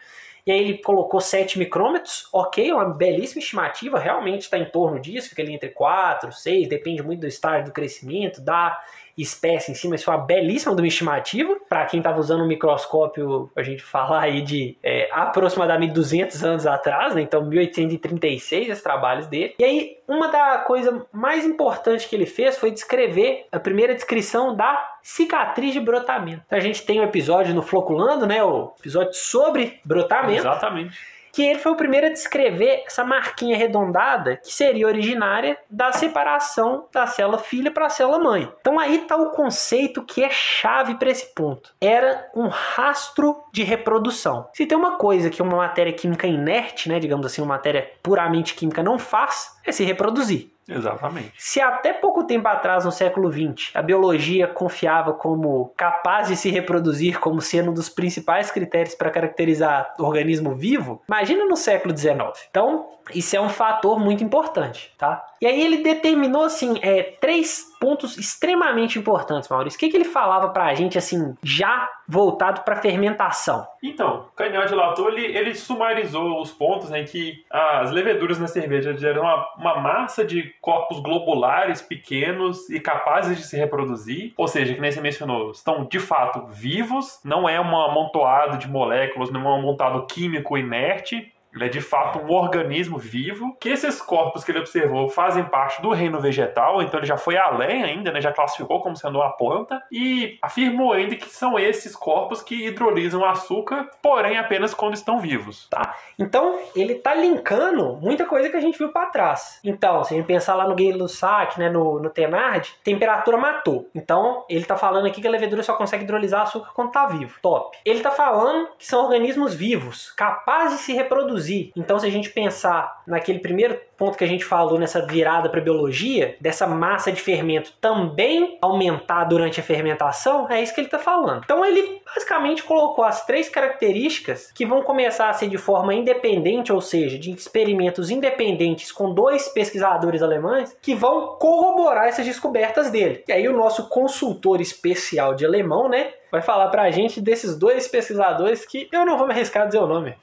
[0.46, 5.30] E aí ele colocou 7 micrômetros, ok, uma belíssima estimativa, realmente está em torno disso,
[5.30, 8.78] fica ali entre 4, 6, depende muito do estágio do crescimento, da
[9.18, 11.56] espécie em si, mas foi uma belíssima uma estimativa.
[11.70, 16.66] Para quem estava usando um microscópio, a gente falar aí de é, aproximadamente 200 anos
[16.66, 17.22] atrás, né?
[17.22, 19.56] então 1836 os trabalhos dele.
[19.58, 24.56] E aí, uma da coisa mais importante que ele fez foi descrever a primeira descrição
[24.56, 26.44] da cicatriz de brotamento.
[26.50, 28.44] A gente tem um episódio no Floculando, né?
[28.44, 30.40] O episódio sobre brotamento.
[30.40, 35.92] Exatamente que ele foi o primeiro a descrever essa marquinha arredondada que seria originária da
[35.92, 38.54] separação da célula filha para a célula mãe.
[38.62, 41.74] Então aí está o conceito que é chave para esse ponto.
[41.82, 44.48] Era um rastro de reprodução.
[44.54, 48.54] Se tem uma coisa que uma matéria química inerte, né, digamos assim, uma matéria puramente
[48.54, 50.54] química não faz, é se reproduzir.
[50.68, 51.34] Exatamente.
[51.38, 56.50] Se até pouco tempo atrás, no século XX, a biologia confiava como capaz de se
[56.50, 61.96] reproduzir como sendo um dos principais critérios para caracterizar o organismo vivo, imagina no século
[61.96, 62.48] XIX.
[62.50, 65.26] Então, isso é um fator muito importante, tá?
[65.44, 69.76] E aí ele determinou, assim, é, três pontos extremamente importantes, Maurício.
[69.76, 73.68] O que, que ele falava para a gente, assim, já voltado para fermentação?
[73.84, 78.48] Então, Canhão de Latour, ele, ele sumarizou os pontos em né, que as leveduras na
[78.48, 84.48] cerveja geram uma, uma massa de corpos globulares pequenos e capazes de se reproduzir, ou
[84.48, 89.30] seja, que nem você mencionou, estão de fato vivos, não é um amontoado de moléculas,
[89.30, 94.02] não é um amontoado químico inerte, ele é de fato um organismo vivo, que esses
[94.02, 98.12] corpos que ele observou fazem parte do reino vegetal, então ele já foi além ainda,
[98.12, 102.68] né, já classificou como sendo uma planta, e afirmou ainda que são esses corpos que
[102.68, 105.68] hidrolisam açúcar, porém apenas quando estão vivos.
[105.70, 105.96] Tá.
[106.18, 109.60] Então, ele tá linkando muita coisa que a gente viu para trás.
[109.64, 113.90] Então, se a gente pensar lá no Gay-Lussac, né, no, no Tenard, temperatura matou.
[113.94, 117.38] Então, ele tá falando aqui que a levedura só consegue hidrolisar açúcar quando tá vivo.
[117.42, 117.78] Top.
[117.86, 121.72] Ele tá falando que são organismos vivos, capazes de se reproduzir produzir.
[121.76, 125.62] Então, se a gente pensar naquele primeiro ponto que a gente falou nessa virada para
[125.62, 131.00] biologia, dessa massa de fermento também aumentar durante a fermentação, é isso que ele está
[131.00, 131.42] falando.
[131.46, 136.74] Então, ele basicamente colocou as três características que vão começar a ser de forma independente,
[136.74, 143.24] ou seja, de experimentos independentes com dois pesquisadores alemães que vão corroborar essas descobertas dele.
[143.26, 146.12] E aí, o nosso consultor especial de alemão, né?
[146.30, 149.80] Vai falar pra gente desses dois pesquisadores que eu não vou me arriscar a dizer
[149.80, 150.14] o nome.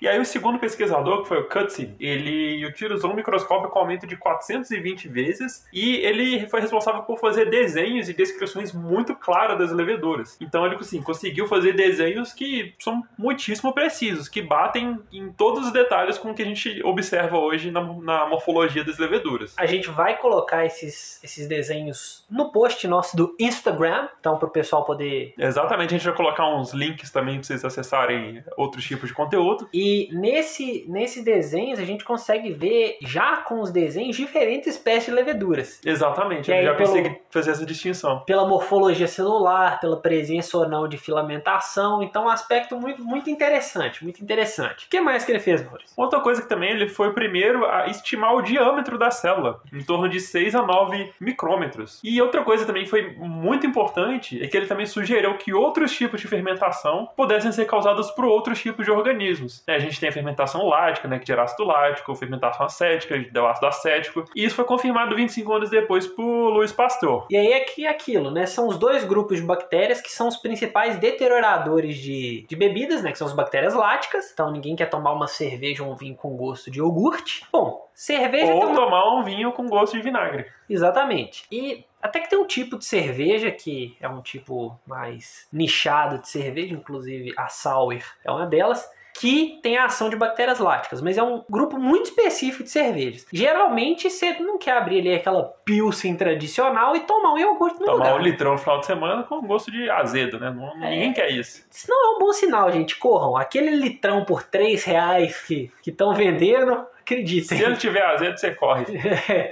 [0.00, 4.16] E aí o segundo pesquisador, que foi o Cutsy, ele utilizou microscópio com aumento de
[4.16, 10.36] 420 vezes e ele foi responsável por fazer desenhos e descrições muito claras das leveduras.
[10.40, 15.72] Então ele assim, conseguiu fazer desenhos que são muitíssimo precisos, que batem em todos os
[15.72, 19.54] detalhes com o que a gente observa hoje na, na morfologia das leveduras.
[19.56, 24.50] A gente vai colocar esses, esses desenhos no post nosso do Instagram, então para o
[24.50, 25.34] pessoal poder...
[25.38, 29.68] Exatamente, a gente vai colocar uns links também para vocês acessarem outros tipos de conteúdo.
[29.72, 35.12] E nesse, nesse desenhos a gente consegue ver, já com os desenhos, diferentes espécies de
[35.12, 35.80] leveduras.
[35.84, 38.20] Exatamente, ele já pelo, consegue fazer essa distinção.
[38.20, 42.02] Pela morfologia celular, pela presença ou não de filamentação.
[42.02, 44.86] Então, um aspecto muito, muito interessante, muito interessante.
[44.86, 45.94] O que mais que ele fez, Maurício?
[45.96, 49.82] Outra coisa que também ele foi o primeiro a estimar o diâmetro da célula, em
[49.82, 52.00] torno de 6 a 9 micrômetros.
[52.04, 55.92] E outra coisa também que foi muito importante é que ele também sugeriu que outros
[55.92, 59.62] tipos de fermentação pudessem ser causados por outros tipos de organismos.
[59.66, 63.30] Né, a gente tem a fermentação lática, né, que gera ácido lático, fermentação acética, que
[63.30, 64.24] deu ácido acético.
[64.34, 67.26] E isso foi confirmado 25 anos depois por Louis Pasteur.
[67.30, 68.46] E aí é que é aquilo, né?
[68.46, 73.12] São os dois grupos de bactérias que são os principais deterioradores de, de bebidas, né?
[73.12, 74.30] Que são as bactérias láticas.
[74.32, 77.44] Então ninguém quer tomar uma cerveja ou um vinho com gosto de iogurte.
[77.52, 78.52] Bom, cerveja.
[78.52, 80.46] Ou tomar um vinho com gosto de vinagre.
[80.68, 81.44] Exatamente.
[81.50, 86.28] E até que tem um tipo de cerveja que é um tipo mais nichado de
[86.28, 88.88] cerveja, inclusive a Sour é uma delas,
[89.18, 93.26] que tem a ação de bactérias láticas, mas é um grupo muito específico de cervejas.
[93.32, 97.92] Geralmente você não quer abrir ali aquela pilsen tradicional e tomar um iogurte no tomar
[97.94, 98.08] lugar.
[98.10, 100.50] Tomar um litrão no final de semana com gosto de azedo, né?
[100.50, 100.90] Não, é.
[100.90, 101.66] Ninguém quer isso.
[101.70, 102.96] Isso não é um bom sinal, gente.
[102.96, 103.36] Corram.
[103.36, 107.58] Aquele litrão por 3 reais que estão vendendo, acreditem.
[107.58, 108.84] Se ele tiver azedo, você corre.
[109.28, 109.50] É.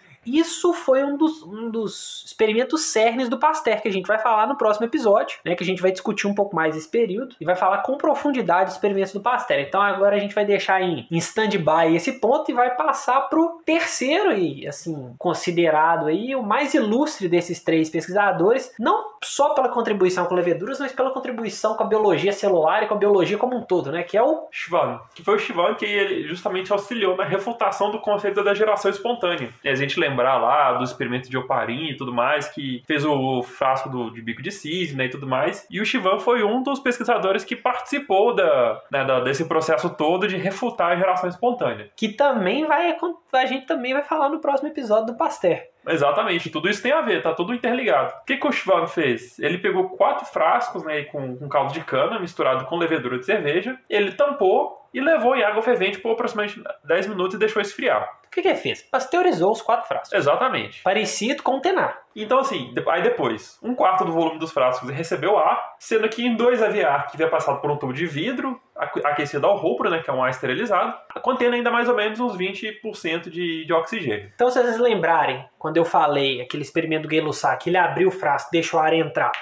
[0.26, 4.46] Isso foi um dos, um dos experimentos cernes do Pasteur, que a gente vai falar
[4.46, 5.54] no próximo episódio, né?
[5.54, 8.66] Que a gente vai discutir um pouco mais esse período e vai falar com profundidade
[8.66, 9.58] dos experimentos do Pasteur.
[9.60, 13.60] Então agora a gente vai deixar em, em stand-by esse ponto e vai passar pro
[13.64, 20.26] terceiro e, assim, considerado aí o mais ilustre desses três pesquisadores, não só pela contribuição
[20.26, 23.62] com leveduras, mas pela contribuição com a biologia celular e com a biologia como um
[23.62, 24.02] todo, né?
[24.02, 28.00] Que é o Schwann, que foi o Schwann que ele justamente auxiliou na refutação do
[28.00, 29.50] conceito da geração espontânea.
[29.62, 33.42] E a gente lembrar lá do experimento de Oparin e tudo mais, que fez o
[33.42, 35.66] frasco do, de bico de cisne e tudo mais.
[35.70, 40.28] E o Schwann foi um dos pesquisadores que participou da, né, da, desse processo todo
[40.28, 41.90] de refutar a geração espontânea.
[41.96, 42.96] Que também vai
[43.32, 45.60] a gente também vai falar no próximo episódio do Pasteur.
[45.88, 48.12] Exatamente, tudo isso tem a ver, tá tudo interligado.
[48.20, 49.38] O que, que o Schwann fez?
[49.38, 53.78] Ele pegou quatro frascos né, com, com caldo de cana misturado com levedura de cerveja,
[53.88, 58.17] ele tampou e levou em água fervente por aproximadamente 10 minutos e deixou esfriar.
[58.28, 58.82] O que, que ele fez?
[58.82, 60.12] Pasteurizou os quatro frascos.
[60.12, 60.82] Exatamente.
[60.82, 61.98] Parecido com o tenar.
[62.14, 66.36] Então, assim, aí depois, um quarto do volume dos frascos recebeu ar, sendo que em
[66.36, 68.60] dois havia ar que havia passado por um tubo de vidro,
[69.04, 72.36] aquecido ao rubro, né, que é um ar esterilizado, contendo ainda mais ou menos uns
[72.36, 74.30] 20% de, de oxigênio.
[74.34, 78.12] Então, se vocês lembrarem, quando eu falei aquele experimento do Gay-Lussac, que ele abriu o
[78.12, 79.32] frasco, deixou o ar entrar,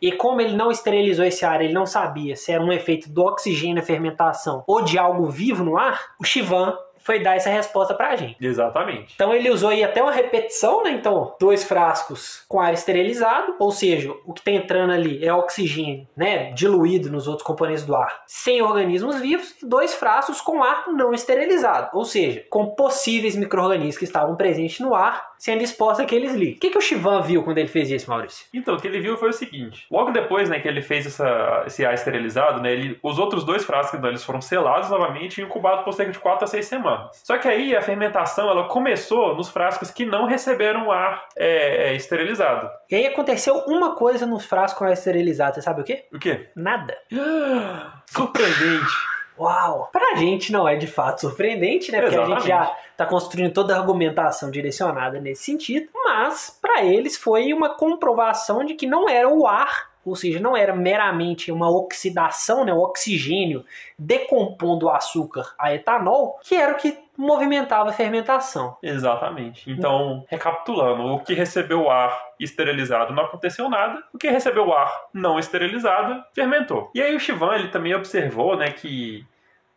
[0.00, 3.22] e como ele não esterilizou esse ar, ele não sabia se era um efeito do
[3.22, 7.94] oxigênio na fermentação ou de algo vivo no ar, o Chivan foi dar essa resposta
[7.94, 8.36] pra gente.
[8.44, 9.12] Exatamente.
[9.14, 10.90] Então ele usou aí até uma repetição, né?
[10.90, 16.06] Então, dois frascos com ar esterilizado, ou seja, o que está entrando ali é oxigênio,
[16.16, 16.52] né?
[16.52, 21.12] Diluído nos outros componentes do ar, sem organismos vivos, e dois frascos com ar não
[21.12, 26.58] esterilizado, ou seja, com possíveis micro-organismos que estavam presentes no ar, sendo expostos àqueles líquidos.
[26.58, 28.46] O que, que o Chivan viu quando ele fez isso, Maurício?
[28.54, 31.64] Então, o que ele viu foi o seguinte: logo depois, né, que ele fez essa,
[31.66, 35.44] esse ar esterilizado, né, ele, os outros dois frascos, então, eles foram selados novamente e
[35.44, 37.20] incubados por cerca de 4 a 6 semanas.
[37.24, 41.96] Só que aí a fermentação ela começou nos frascos que não receberam ar é, é,
[41.96, 42.70] esterilizado.
[42.88, 45.56] E aí aconteceu uma coisa nos frascos ar esterilizado.
[45.56, 46.04] Você sabe o quê?
[46.12, 46.50] O quê?
[46.54, 46.96] Nada.
[48.06, 49.11] Surpreendente.
[49.38, 49.88] Uau!
[49.92, 52.00] Pra gente não é de fato surpreendente, né?
[52.00, 52.36] Porque Exatamente.
[52.36, 55.88] a gente já tá construindo toda a argumentação direcionada nesse sentido.
[56.04, 60.56] Mas, para eles, foi uma comprovação de que não era o ar ou seja, não
[60.56, 63.64] era meramente uma oxidação, né, o oxigênio
[63.96, 68.76] decompondo o açúcar a etanol, que era o que movimentava a fermentação.
[68.82, 69.70] Exatamente.
[69.70, 75.38] Então, recapitulando, o que recebeu ar esterilizado não aconteceu nada, o que recebeu ar não
[75.38, 76.90] esterilizado fermentou.
[76.94, 79.24] E aí o Chivan ele também observou, né, que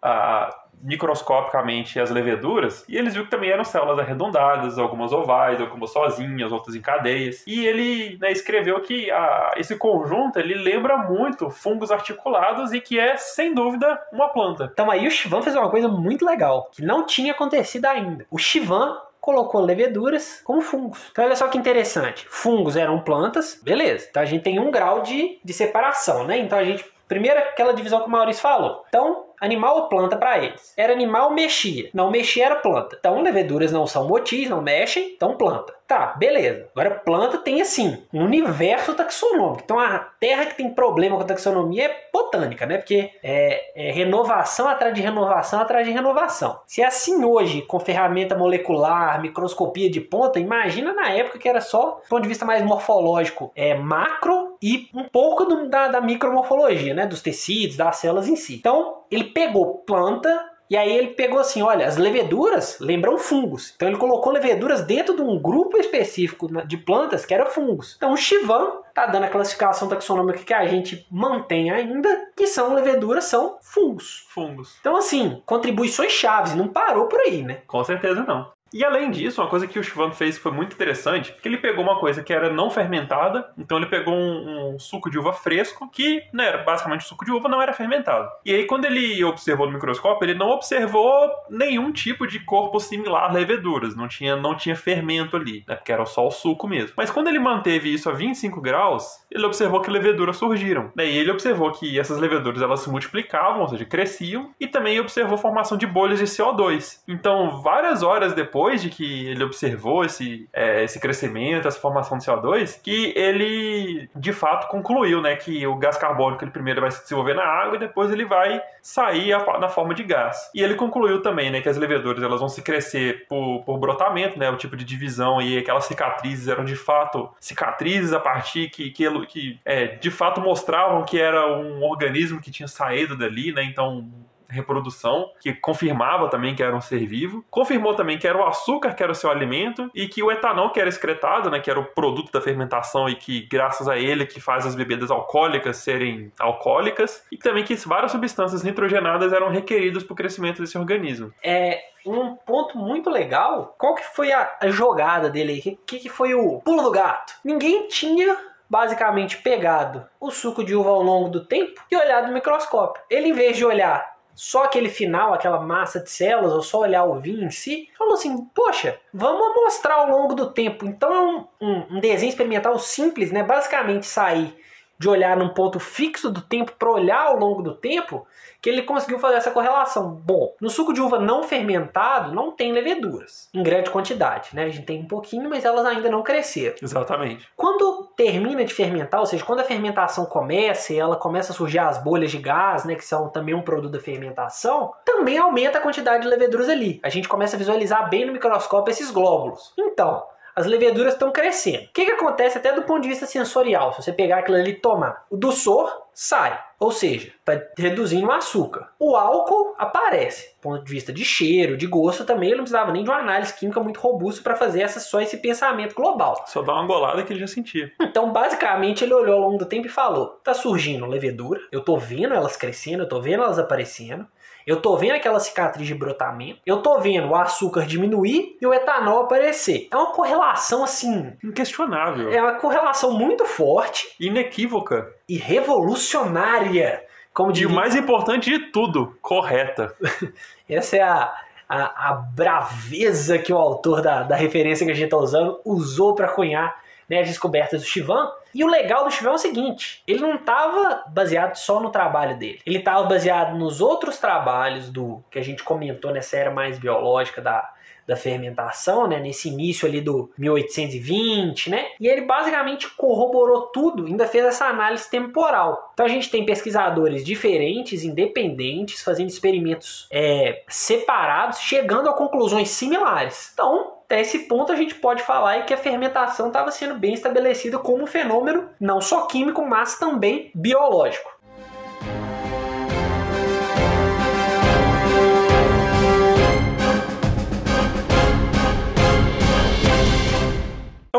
[0.06, 5.92] a microscopicamente as leveduras e eles viu que também eram células arredondadas, algumas ovais, algumas
[5.92, 7.44] sozinhas, outras em cadeias.
[7.48, 13.00] E ele né, escreveu que a, esse conjunto ele lembra muito fungos articulados e que
[13.00, 14.70] é sem dúvida uma planta.
[14.72, 18.26] Então aí o Chivan fez uma coisa muito legal que não tinha acontecido ainda.
[18.30, 21.00] O Chivan colocou leveduras como fungos.
[21.12, 22.28] Então olha só que interessante.
[22.30, 24.06] Fungos eram plantas, beleza.
[24.08, 26.38] Então a gente tem um grau de, de separação, né?
[26.38, 28.84] Então a gente Primeiro, aquela divisão que o Maurício falou.
[28.88, 30.74] Então, animal ou planta para eles?
[30.78, 31.90] Era animal, mexia.
[31.94, 32.96] Não mexia, era planta.
[33.00, 35.75] Então, leveduras não são motis, não mexem, então planta.
[35.88, 36.68] Tá, beleza.
[36.72, 39.62] Agora, planta tem assim, um universo taxonômico.
[39.64, 42.78] Então, a terra que tem problema com a taxonomia é botânica, né?
[42.78, 46.60] Porque é, é renovação atrás de renovação atrás de renovação.
[46.66, 51.62] Se é assim hoje, com ferramenta molecular, microscopia de ponta, imagina na época que era
[51.62, 56.02] só, do ponto de vista mais morfológico, é macro e um pouco do, da, da
[56.02, 57.06] micromorfologia, né?
[57.06, 58.56] Dos tecidos, das células em si.
[58.56, 63.74] Então, ele pegou planta, e aí ele pegou assim, olha, as leveduras lembram fungos.
[63.76, 67.96] Então ele colocou leveduras dentro de um grupo específico de plantas que era fungos.
[67.98, 72.74] Então o Chivan tá dando a classificação taxonômica que a gente mantém ainda, que são
[72.74, 74.26] leveduras, são fungos.
[74.30, 74.78] Fungos.
[74.80, 77.62] Então assim, contribuições chaves, não parou por aí, né?
[77.68, 78.55] Com certeza não.
[78.76, 81.60] E além disso, uma coisa que o Schwann fez que foi muito interessante, porque ele
[81.60, 85.32] pegou uma coisa que era não fermentada, então ele pegou um, um suco de uva
[85.32, 88.30] fresco, que né, era basicamente suco de uva, não era fermentado.
[88.46, 93.30] E aí, quando ele observou no microscópio, ele não observou nenhum tipo de corpo similar
[93.30, 96.96] a leveduras, não tinha, não tinha fermento ali, né, porque era só o suco mesmo.
[96.98, 100.92] Mas quando ele manteve isso a 25 graus, ele observou que leveduras surgiram.
[100.94, 105.00] Né, e ele observou que essas leveduras elas se multiplicavam, ou seja, cresciam, e também
[105.00, 107.00] observou formação de bolhas de CO2.
[107.08, 112.18] Então, várias horas depois, depois de que ele observou esse, é, esse crescimento, essa formação
[112.18, 116.90] de CO2, que ele de fato concluiu né, que o gás carbônico ele primeiro vai
[116.90, 120.50] se desenvolver na água e depois ele vai sair a, na forma de gás.
[120.52, 124.40] E ele concluiu também né, que as leveduras elas vão se crescer por, por brotamento,
[124.40, 128.90] né, o tipo de divisão e aquelas cicatrizes eram de fato cicatrizes a partir que,
[128.90, 133.64] que, que é, de fato mostravam que era um organismo que tinha saído dali, né,
[133.64, 134.10] então
[134.50, 137.44] reprodução, que confirmava também que era um ser vivo.
[137.50, 140.72] Confirmou também que era o açúcar que era o seu alimento e que o etanol
[140.72, 144.26] que era excretado, né, que era o produto da fermentação e que graças a ele
[144.26, 150.04] que faz as bebidas alcoólicas serem alcoólicas e também que várias substâncias nitrogenadas eram requeridas
[150.04, 151.32] para o crescimento desse organismo.
[151.44, 153.76] É um ponto muito legal.
[153.78, 155.60] Qual que foi a, jogada dele?
[155.60, 157.34] O que, que foi o pulo do gato?
[157.44, 158.38] Ninguém tinha
[158.70, 163.02] basicamente pegado o suco de uva ao longo do tempo e olhado no microscópio.
[163.10, 167.06] Ele, em vez de olhar só aquele final, aquela massa de células, ou só olhar
[167.06, 170.86] o vinho em si, falou assim: poxa, vamos mostrar ao longo do tempo.
[170.86, 173.42] Então é um, um, um desenho experimental simples, né?
[173.42, 174.56] Basicamente sair
[174.98, 178.26] de olhar num ponto fixo do tempo para olhar ao longo do tempo,
[178.62, 180.12] que ele conseguiu fazer essa correlação.
[180.12, 184.64] Bom, no suco de uva não fermentado não tem leveduras em grande quantidade, né?
[184.64, 186.76] A gente tem um pouquinho, mas elas ainda não cresceram.
[186.82, 187.48] Exatamente.
[187.56, 191.80] Quando termina de fermentar, ou seja, quando a fermentação começa e ela começa a surgir
[191.80, 195.82] as bolhas de gás, né, que são também um produto da fermentação, também aumenta a
[195.82, 197.00] quantidade de leveduras ali.
[197.04, 199.74] A gente começa a visualizar bem no microscópio esses glóbulos.
[199.78, 200.24] Então,
[200.56, 201.84] as leveduras estão crescendo.
[201.84, 203.92] O que, que acontece até do ponto de vista sensorial?
[203.92, 208.32] Se você pegar aquilo ali e tomar, o doçor sai, ou seja, está reduzindo o
[208.32, 208.90] açúcar.
[208.98, 212.94] O álcool aparece, do ponto de vista de cheiro, de gosto também, ele não precisava
[212.94, 216.42] nem de uma análise química muito robusta para fazer essa, só esse pensamento global.
[216.48, 217.92] Só dá uma golada que ele já sentia.
[218.00, 221.98] Então, basicamente, ele olhou ao longo do tempo e falou: tá surgindo levedura, eu tô
[221.98, 224.26] vendo elas crescendo, eu tô vendo elas aparecendo.
[224.66, 228.74] Eu tô vendo aquela cicatriz de brotamento, eu tô vendo o açúcar diminuir e o
[228.74, 229.88] etanol aparecer.
[229.92, 231.34] É uma correlação assim.
[231.44, 232.32] Inquestionável.
[232.32, 234.16] É uma correlação muito forte.
[234.20, 235.14] Inequívoca.
[235.30, 237.04] E revolucionária.
[237.32, 237.70] Como diria...
[237.70, 239.94] E o mais importante de tudo, correta.
[240.68, 241.34] Essa é a,
[241.70, 246.16] a, a, braveza que o autor da, da referência que a gente está usando usou
[246.16, 246.76] para cunhar
[247.08, 248.32] né, as descobertas do Chivan.
[248.56, 252.38] E o legal do Chivan é o seguinte: ele não estava baseado só no trabalho
[252.38, 256.80] dele, ele estava baseado nos outros trabalhos do que a gente comentou nessa era mais
[256.80, 257.74] biológica da,
[258.08, 261.86] da fermentação, né, nesse início ali do 1820, né?
[262.00, 265.92] E ele basicamente corroborou tudo, ainda fez essa análise temporal.
[265.94, 273.52] Então a gente tem pesquisadores diferentes, independentes, fazendo experimentos é, separados, chegando a conclusões similares.
[273.54, 277.80] Então até esse ponto a gente pode falar que a fermentação estava sendo bem estabelecida
[277.80, 281.35] como um fenômeno não só químico, mas também biológico.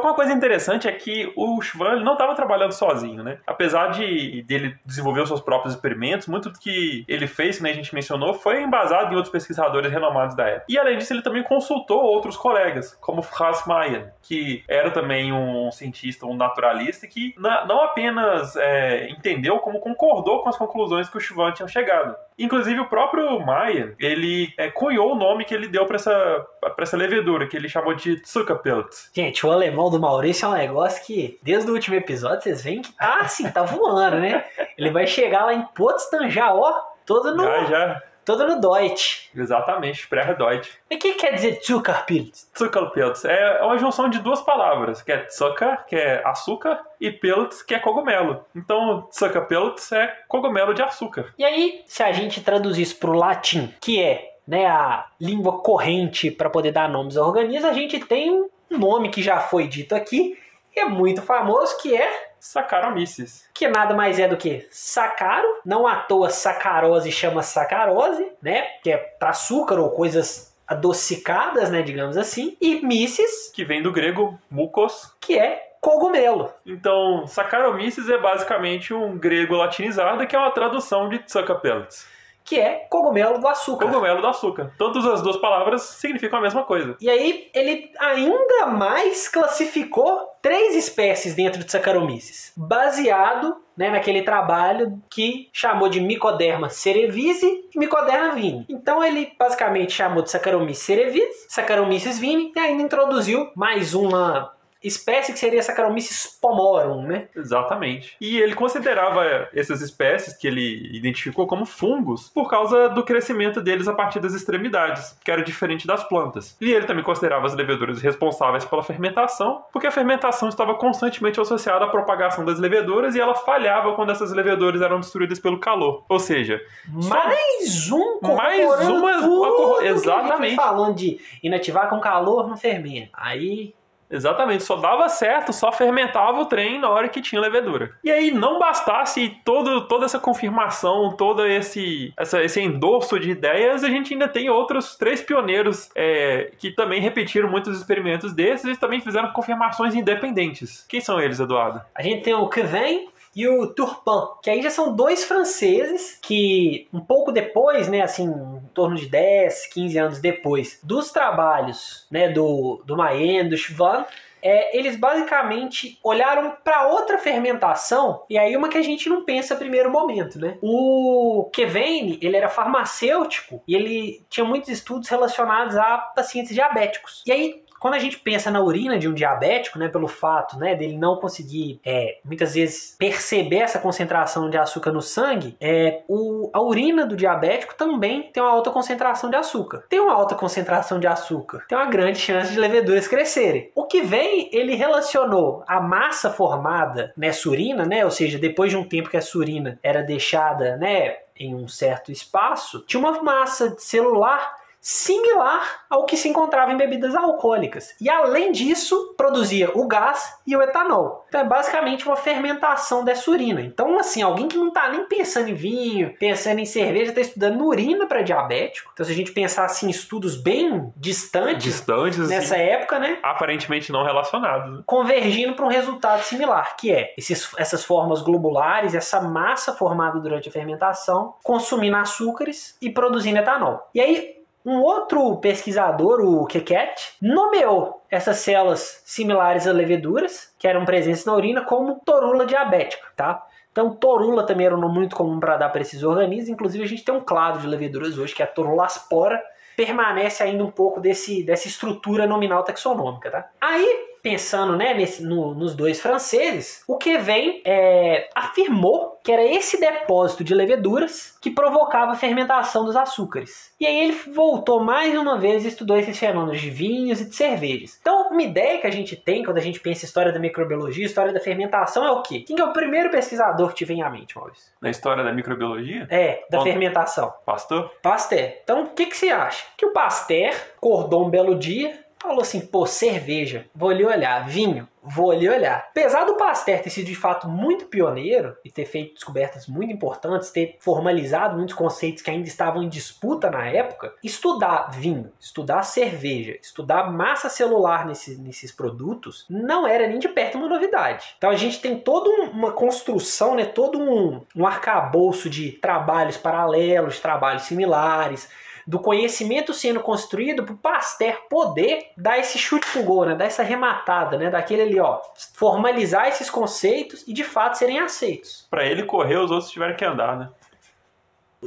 [0.07, 3.39] Uma coisa interessante é que o Schwann não estava trabalhando sozinho, né?
[3.47, 7.75] Apesar de dele desenvolver os seus próprios experimentos, muito do que ele fez, né, a
[7.75, 10.67] gente mencionou, foi embasado em outros pesquisadores renomados da época.
[10.69, 15.71] E além disso, ele também consultou outros colegas, como Franz Mayer, que era também um
[15.71, 21.21] cientista, um naturalista, que não apenas é, entendeu, como concordou com as conclusões que o
[21.21, 22.15] Schwann tinha chegado.
[22.39, 26.47] Inclusive, o próprio Mayer, ele é, cunhou o nome que ele deu para essa,
[26.79, 29.11] essa levedura, que ele chamou de Zuckerpilz.
[29.15, 32.83] Gente, o alemão do Maurício é um negócio que, desde o último episódio, vocês veem
[32.83, 34.45] que tá assim, tá voando, né?
[34.77, 36.73] Ele vai chegar lá em Potsdam já, ó,
[37.07, 37.45] todo no.
[37.45, 38.03] Já, já.
[38.27, 39.31] Todo no Deutsch.
[39.33, 40.69] Exatamente, pré-Deutsch.
[40.91, 42.51] E o que quer dizer Zuckerpilz?
[42.59, 47.63] Zuckerpilz é uma junção de duas palavras, que é Zucker, que é açúcar, e Pilz,
[47.63, 48.45] que é cogumelo.
[48.53, 51.33] Então, Zuckerpilz é cogumelo de açúcar.
[51.39, 56.29] E aí, se a gente traduzir isso pro latim, que é né, a língua corrente
[56.29, 59.95] para poder dar nomes a organismos, a gente tem um nome que já foi dito
[59.95, 60.37] aqui
[60.75, 63.49] e é muito famoso, que é Saccharomyces.
[63.53, 68.63] Que nada mais é do que sacaro, não à toa sacarose chama sacarose, né?
[68.83, 73.93] Que é para açúcar ou coisas adocicadas, né, digamos assim, e myces, que vem do
[73.93, 76.53] grego mucos, que é cogumelo.
[76.67, 82.16] Então, Saccharomyces é basicamente um grego latinizado que é uma tradução de Zuckerpelts
[82.47, 83.87] que é cogumelo do açúcar.
[83.87, 84.73] Cogumelo do açúcar.
[84.79, 86.97] Todas as duas palavras significam a mesma coisa.
[87.01, 95.03] E aí ele ainda mais classificou três espécies dentro de Saccharomyces, baseado né, naquele trabalho
[95.11, 98.65] que chamou de Mycoderma cerevisiae e Mycoderma vini.
[98.69, 105.33] Então ele basicamente chamou de Saccharomyces cerevisiae, Saccharomyces vini e ainda introduziu mais uma espécie
[105.33, 107.29] que seria Saccharomyces pomorum, né?
[107.35, 108.17] Exatamente.
[108.21, 113.89] E ele considerava essas espécies que ele identificou como fungos por causa do crescimento deles
[113.89, 116.57] a partir das extremidades, que era diferente das plantas.
[116.61, 121.85] E ele também considerava as leveduras responsáveis pela fermentação, porque a fermentação estava constantemente associada
[121.85, 126.05] à propagação das leveduras e ela falhava quando essas leveduras eram destruídas pelo calor.
[126.09, 133.11] Ou seja, mais um mais uma tudo exatamente falando de inativar com calor no fermento.
[133.13, 133.75] Aí
[134.11, 137.93] Exatamente, só dava certo, só fermentava o trem na hora que tinha levedura.
[138.05, 143.83] E aí não bastasse todo, toda essa confirmação, todo esse, essa, esse endosso de ideias,
[143.83, 148.81] a gente ainda tem outros três pioneiros é, que também repetiram muitos experimentos desses e
[148.81, 150.85] também fizeram confirmações independentes.
[150.89, 151.81] Quem são eles, Eduardo?
[151.95, 156.89] A gente tem o Kevin, e o Turpin, que aí já são dois franceses que
[156.91, 162.31] um pouco depois, né, assim, em torno de 10, 15 anos depois dos trabalhos, né,
[162.31, 164.07] do, do Mayen, do Schwann,
[164.43, 169.57] é, eles basicamente olharam para outra fermentação, e aí uma que a gente não pensa
[169.57, 170.57] primeiro momento, né?
[170.63, 177.25] O Kevane, ele era farmacêutico e ele tinha muitos estudos relacionados a pacientes diabéticos.
[177.27, 180.75] E aí quando a gente pensa na urina de um diabético, né, pelo fato né,
[180.75, 186.51] dele não conseguir é, muitas vezes perceber essa concentração de açúcar no sangue, é, o,
[186.53, 189.85] a urina do diabético também tem uma alta concentração de açúcar.
[189.89, 193.71] Tem uma alta concentração de açúcar, tem uma grande chance de leveduras crescerem.
[193.75, 198.77] O que vem, ele relacionou a massa formada nessa urina, né, ou seja, depois de
[198.77, 203.75] um tempo que essa urina era deixada né, em um certo espaço, tinha uma massa
[203.79, 204.57] celular
[204.87, 207.93] similar ao que se encontrava em bebidas alcoólicas.
[208.01, 211.25] E além disso, produzia o gás e o etanol.
[211.27, 213.61] Então é basicamente uma fermentação dessa urina.
[213.61, 217.65] Então, assim, alguém que não está nem pensando em vinho, pensando em cerveja, está estudando
[217.65, 218.93] urina para diabético.
[218.95, 223.19] Então, se a gente pensar assim, em estudos bem distantes, distantes nessa assim, época, né?
[223.25, 224.73] Aparentemente não relacionados.
[224.73, 224.83] Né?
[224.87, 230.49] Convergindo para um resultado similar, que é esses, essas formas globulares, essa massa formada durante
[230.49, 233.85] a fermentação, consumindo açúcares e produzindo etanol.
[233.93, 234.36] E aí,
[234.67, 241.35] um outro pesquisador, o Keket, nomeou essas células similares a leveduras, que eram presentes na
[241.35, 243.47] urina, como torula diabética, tá?
[243.71, 246.49] Então, torula também era um nome muito comum para dar para esses organismos.
[246.49, 249.41] Inclusive, a gente tem um clado de leveduras hoje, que é a torula aspora,
[249.77, 253.49] permanece ainda um pouco desse, dessa estrutura nominal taxonômica, tá?
[253.61, 259.45] Aí, pensando né, nesse, no, nos dois franceses, o que vem é, afirmou que era
[259.45, 263.75] esse depósito de leveduras que provocava a fermentação dos açúcares.
[263.81, 267.35] E aí ele voltou mais uma vez e estudou esses fenômenos de vinhos e de
[267.35, 267.99] cervejas.
[268.01, 271.05] Então, uma ideia que a gente tem quando a gente pensa em história da microbiologia,
[271.05, 272.41] história da fermentação, é o quê?
[272.41, 274.73] Quem é o primeiro pesquisador que te vem à mente, Maurício?
[274.81, 276.07] Na história da microbiologia?
[276.09, 277.35] É, da fermentação.
[277.45, 277.91] Pastor?
[278.01, 278.53] Pasteur.
[278.63, 279.67] Então, o que, que você acha?
[279.77, 284.89] Que o Pasteur acordou um belo dia, falou assim, pô, cerveja, vou lhe olhar, vinho,
[285.03, 285.87] vou lhe olhar.
[285.91, 290.51] Apesar do Pasteur ter sido de fato muito pioneiro e ter feito descobertas muito importantes,
[290.51, 296.59] ter formalizado muitos conceitos que ainda estavam em disputa na época, estudar vinho, estudar cerveja,
[296.61, 301.35] estudar massa celular nesses, nesses produtos não era nem de perto uma novidade.
[301.39, 307.21] Então a gente tem toda uma construção, né, todo um, um arcabouço de trabalhos paralelos,
[307.21, 308.49] trabalhos similares,
[308.87, 313.35] do conhecimento sendo construído para o Pasteur poder dar esse chute pro gol, né?
[313.35, 314.49] dar essa rematada, né?
[314.49, 315.21] daquele ali, ó,
[315.55, 318.67] formalizar esses conceitos e de fato serem aceitos.
[318.71, 320.49] Para ele correr, os outros tiveram que andar, né?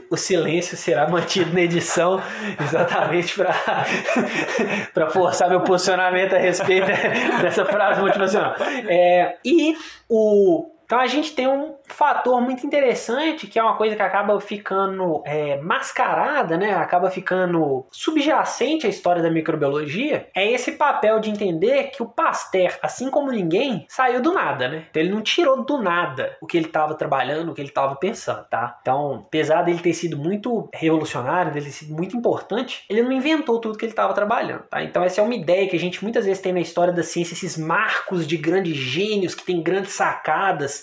[0.09, 2.21] o silêncio será mantido na edição
[2.61, 3.35] exatamente
[4.93, 6.87] para forçar meu posicionamento a respeito
[7.41, 8.55] dessa frase motivacional.
[8.87, 9.75] É, e
[10.07, 14.41] o então a gente tem um fator muito interessante que é uma coisa que acaba
[14.41, 16.73] ficando é, mascarada, né?
[16.73, 20.27] Acaba ficando subjacente à história da microbiologia.
[20.35, 24.85] É esse papel de entender que o Pasteur, assim como ninguém, saiu do nada, né?
[24.89, 27.95] Então ele não tirou do nada o que ele estava trabalhando, o que ele estava
[27.95, 28.79] pensando, tá?
[28.81, 33.61] Então, apesar dele ter sido muito revolucionário, dele ter sido muito importante, ele não inventou
[33.61, 34.81] tudo que ele estava trabalhando, tá?
[34.81, 37.35] Então essa é uma ideia que a gente muitas vezes tem na história da ciência,
[37.35, 40.78] esses marcos de grandes gênios que têm grandes sacadas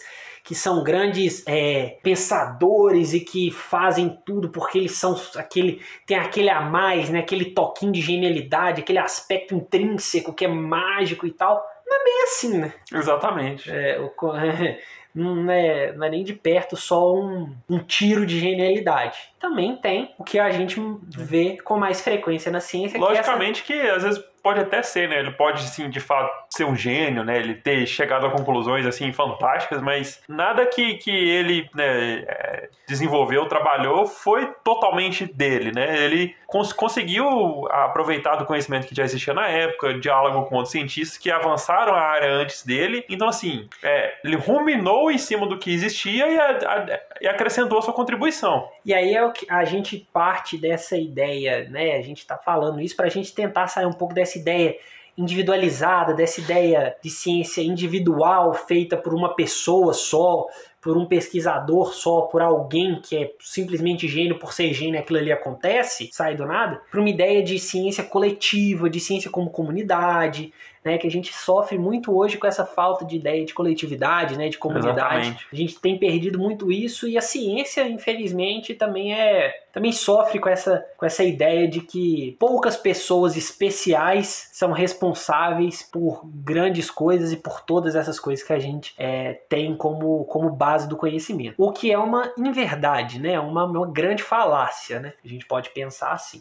[0.47, 6.49] que são grandes é, pensadores e que fazem tudo porque eles são aquele tem aquele
[6.49, 7.19] a mais, né?
[7.19, 11.61] Aquele toquinho de genialidade, aquele aspecto intrínseco que é mágico e tal.
[11.85, 12.73] Não é bem assim, né?
[12.93, 13.69] Exatamente.
[13.69, 14.13] É, o,
[15.13, 19.19] não, é, não é nem de perto só um, um tiro de genialidade.
[19.41, 23.01] Também tem o que a gente vê com mais frequência na ciência.
[23.01, 23.83] Logicamente que, essa...
[23.83, 25.19] que às vezes pode até ser, né?
[25.19, 27.37] Ele pode, sim, de fato, ser um gênio, né?
[27.37, 33.49] Ele ter chegado a conclusões, assim, fantásticas, mas nada que, que ele né, é, desenvolveu,
[33.49, 35.99] trabalhou, foi totalmente dele, né?
[35.99, 41.19] Ele cons conseguiu aproveitar do conhecimento que já existia na época, diálogo com outros cientistas
[41.19, 43.05] que avançaram a área antes dele.
[43.09, 47.79] Então, assim, é, ele ruminou em cima do que existia e, a, a, e acrescentou
[47.79, 48.69] a sua contribuição.
[48.85, 51.97] E aí é o que a gente parte dessa ideia, né?
[51.97, 54.77] A gente está falando isso para a gente tentar sair um pouco dessa dessa ideia
[55.19, 60.47] individualizada, dessa ideia de ciência individual feita por uma pessoa só,
[60.79, 65.33] por um pesquisador só, por alguém que é simplesmente gênio por ser gênio, aquilo ali
[65.33, 70.53] acontece, sai do nada, para uma ideia de ciência coletiva, de ciência como comunidade,
[70.85, 74.51] né, que a gente sofre muito hoje com essa falta de ideia de coletividade, né,
[74.51, 74.99] de comunidade.
[74.99, 75.47] Exatamente.
[75.51, 80.49] A gente tem perdido muito isso e a ciência, infelizmente, também é também sofre com
[80.49, 87.37] essa, com essa ideia de que poucas pessoas especiais são responsáveis por grandes coisas e
[87.37, 91.57] por todas essas coisas que a gente é, tem como, como base do conhecimento.
[91.59, 93.39] O que é uma inverdade, né?
[93.39, 94.99] uma, uma grande falácia.
[94.99, 95.13] Né?
[95.23, 96.41] A gente pode pensar assim.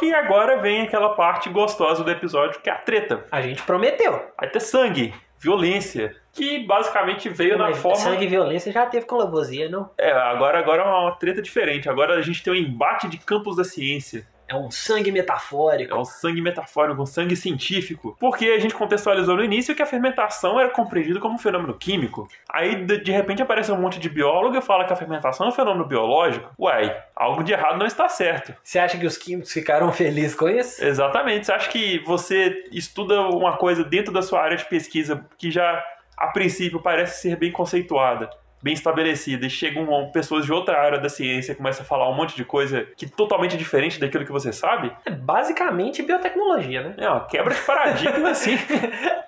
[0.00, 3.26] Que agora vem aquela parte gostosa do episódio, que é a treta.
[3.30, 4.12] A gente prometeu.
[4.38, 7.98] Vai ter sangue, violência, que basicamente veio na Mas forma...
[7.98, 9.90] Sangue e violência já teve com Lavoisier, não?
[9.98, 11.86] É, agora, agora é uma treta diferente.
[11.86, 14.26] Agora a gente tem um embate de campos da ciência.
[14.50, 15.94] É um sangue metafórico.
[15.94, 18.16] É um sangue metafórico, um sangue científico.
[18.18, 22.28] Porque a gente contextualizou no início que a fermentação era compreendida como um fenômeno químico.
[22.52, 25.52] Aí, de, repente, aparece um monte de biólogo e fala que a fermentação é um
[25.52, 26.50] fenômeno biológico.
[26.58, 28.52] Uai, algo de errado não está certo.
[28.60, 30.84] Você acha que os químicos ficaram felizes com isso?
[30.84, 31.46] Exatamente.
[31.46, 35.80] Você acha que você estuda uma coisa dentro da sua área de pesquisa que já,
[36.16, 38.28] a princípio, parece ser bem conceituada,
[38.62, 42.14] bem estabelecida, e chegam pessoas de outra área da ciência e começam a falar um
[42.14, 44.94] monte de coisa que é totalmente diferente daquilo que você sabe?
[45.04, 46.94] É basicamente biotecnologia, né?
[46.98, 48.56] É uma quebra de paradigma, assim.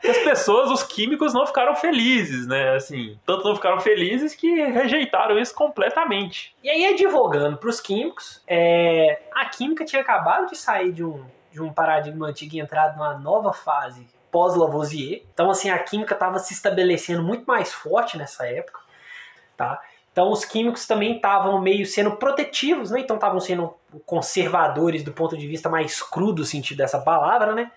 [0.01, 2.74] que as pessoas, os químicos, não ficaram felizes, né?
[2.74, 6.55] Assim, tanto não ficaram felizes que rejeitaram isso completamente.
[6.62, 11.24] E aí, advogando para os químicos, é, a química tinha acabado de sair de um,
[11.51, 15.22] de um paradigma antigo e entrado numa nova fase pós-Lavoisier.
[15.33, 18.80] Então, assim, a química estava se estabelecendo muito mais forte nessa época,
[19.57, 19.81] tá?
[20.13, 23.01] Então, os químicos também estavam meio sendo protetivos, né?
[23.01, 23.75] Então, estavam sendo
[24.05, 27.71] conservadores do ponto de vista mais cru do sentido dessa palavra, né?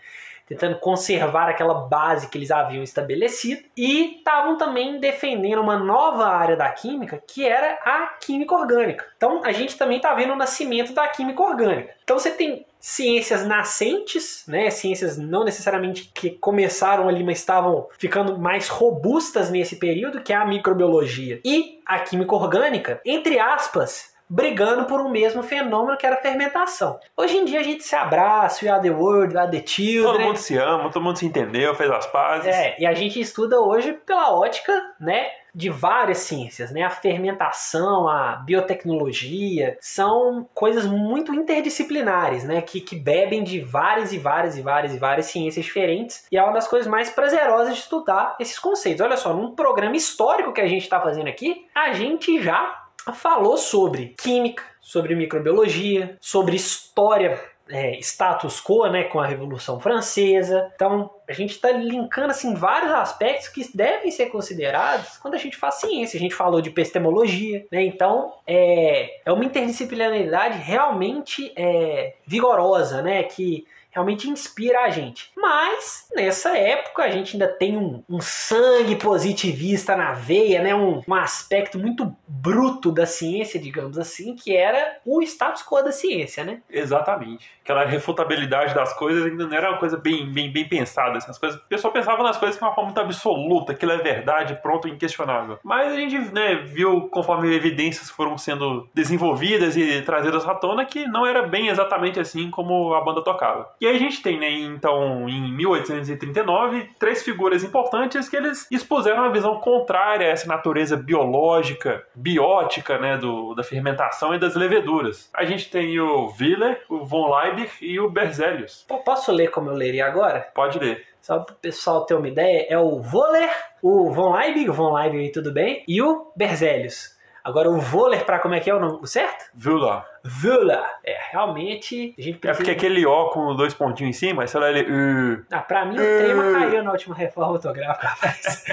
[0.45, 3.63] Tentando conservar aquela base que eles haviam estabelecido.
[3.75, 9.05] E estavam também defendendo uma nova área da química, que era a química orgânica.
[9.15, 11.95] Então, a gente também está vendo o nascimento da química orgânica.
[12.03, 18.37] Então, você tem ciências nascentes, né, ciências não necessariamente que começaram ali, mas estavam ficando
[18.37, 24.85] mais robustas nesse período, que é a microbiologia e a química orgânica, entre aspas, brigando
[24.85, 26.99] por um mesmo fenômeno que era a fermentação.
[27.17, 29.67] Hoje em dia a gente se abraça, we are the world, we are the Todo
[29.67, 30.27] children.
[30.27, 32.53] mundo se ama, todo mundo se entendeu, fez as pazes.
[32.53, 35.25] É, e a gente estuda hoje pela ótica, né,
[35.55, 36.83] de várias ciências, né?
[36.83, 42.61] A fermentação, a biotecnologia, são coisas muito interdisciplinares, né?
[42.61, 46.27] Que, que bebem de várias e várias e várias e várias ciências diferentes.
[46.29, 48.99] E é uma das coisas mais prazerosas de estudar esses conceitos.
[48.99, 52.83] Olha só, num programa histórico que a gente está fazendo aqui, a gente já
[53.13, 57.39] falou sobre química, sobre microbiologia, sobre história
[57.69, 60.71] é, status quo, né, com a Revolução Francesa.
[60.75, 65.57] Então, a gente está linkando assim vários aspectos que devem ser considerados quando a gente
[65.57, 66.17] faz ciência.
[66.17, 67.83] A gente falou de epistemologia, né?
[67.83, 73.23] Então, é, é uma interdisciplinaridade realmente é, vigorosa, né?
[73.23, 73.65] Que
[73.95, 75.31] realmente inspira a gente.
[75.37, 80.75] Mas, nessa época, a gente ainda tem um, um sangue positivista na veia, né?
[80.75, 85.93] Um, um aspecto muito bruto da ciência, digamos assim, que era o status quo da
[85.93, 86.59] ciência, né?
[86.69, 87.49] Exatamente.
[87.63, 91.17] Aquela refutabilidade das coisas ainda não era uma coisa bem, bem, bem pensada.
[91.17, 91.31] Assim.
[91.31, 94.59] As coisas, o pessoal pensava nas coisas de uma forma muito absoluta, aquilo é verdade,
[94.61, 95.57] pronto, inquestionável.
[95.63, 101.07] Mas a gente né, viu, conforme evidências foram sendo desenvolvidas e trazidas à tona, que
[101.07, 103.73] não era bem exatamente assim como a banda tocava.
[103.79, 109.23] E aí a gente tem, né, então, em 1839, três figuras importantes que eles expuseram
[109.23, 115.29] uma visão contrária a essa natureza biológica, biótica, né, do, da fermentação e das leveduras.
[115.33, 118.85] A gente tem o Willer, o von Leibig e o Berzelius.
[118.87, 120.41] Pô, Posso ler como eu leria agora?
[120.53, 121.05] Pode ler.
[121.21, 123.49] Só para o pessoal ter uma ideia, é o Voller,
[123.81, 127.14] o von Leibig, von Leibig tudo bem, e o Berzelius.
[127.45, 129.45] Agora o Voller, para como é que é o nome certo?
[129.63, 130.01] Willer.
[130.43, 130.83] Wöhler.
[131.03, 132.55] É, realmente, a gente É precisa...
[132.57, 134.81] porque aquele O com dois pontinhos em cima, sei lá, ele...
[134.91, 138.65] Uh, Ah, pra mim o trema caiu na última reforma ortográfica, rapaz.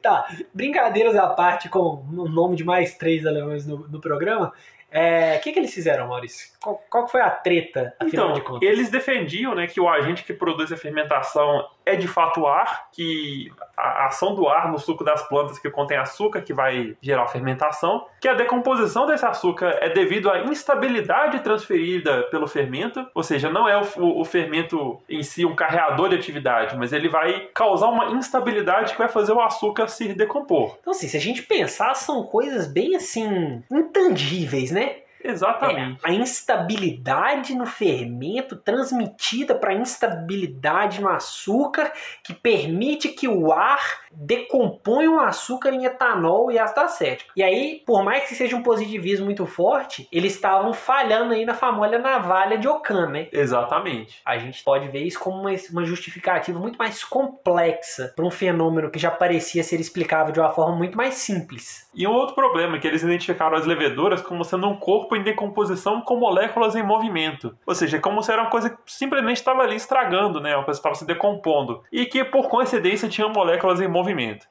[0.00, 4.52] tá, brincadeiras à parte com o nome de mais três alemães no, no programa.
[4.94, 6.48] É, O que, que eles fizeram, Maurício?
[6.60, 8.68] Qual, qual foi a treta, afinal Então, de contas?
[8.68, 13.50] eles defendiam né, que o agente que produz a fermentação é de fato ar, que
[13.76, 18.06] a ação do ar no suco das plantas que contém açúcar que vai gerar fermentação,
[18.20, 23.68] que a decomposição desse açúcar é devido à instabilidade transferida pelo fermento, ou seja, não
[23.68, 27.88] é o, o- o fermento em si um carreador de atividade, mas ele vai causar
[27.88, 30.76] uma instabilidade que vai fazer o açúcar se decompor.
[30.80, 34.96] Então, assim, se a gente pensar, são coisas bem assim, intangíveis, né?
[35.24, 36.00] Exatamente.
[36.04, 41.92] É, a instabilidade no fermento transmitida para a instabilidade no açúcar,
[42.22, 47.32] que permite que o ar decomponha o açúcar em etanol e ácido acético.
[47.36, 51.54] E aí, por mais que seja um positivismo muito forte, eles estavam falhando aí na
[51.54, 53.28] famosa navalha de Ockham, né?
[53.32, 54.20] Exatamente.
[54.24, 58.90] A gente pode ver isso como uma, uma justificativa muito mais complexa para um fenômeno
[58.90, 61.88] que já parecia ser explicável de uma forma muito mais simples.
[61.94, 65.22] E um outro problema é que eles identificaram as leveduras como sendo um corpo em
[65.22, 67.56] decomposição com moléculas em movimento.
[67.66, 70.54] Ou seja, como se era uma coisa que simplesmente estava ali estragando, né?
[70.56, 71.82] Uma coisa que estava se decompondo.
[71.92, 74.01] E que, por coincidência, tinham moléculas em movimento.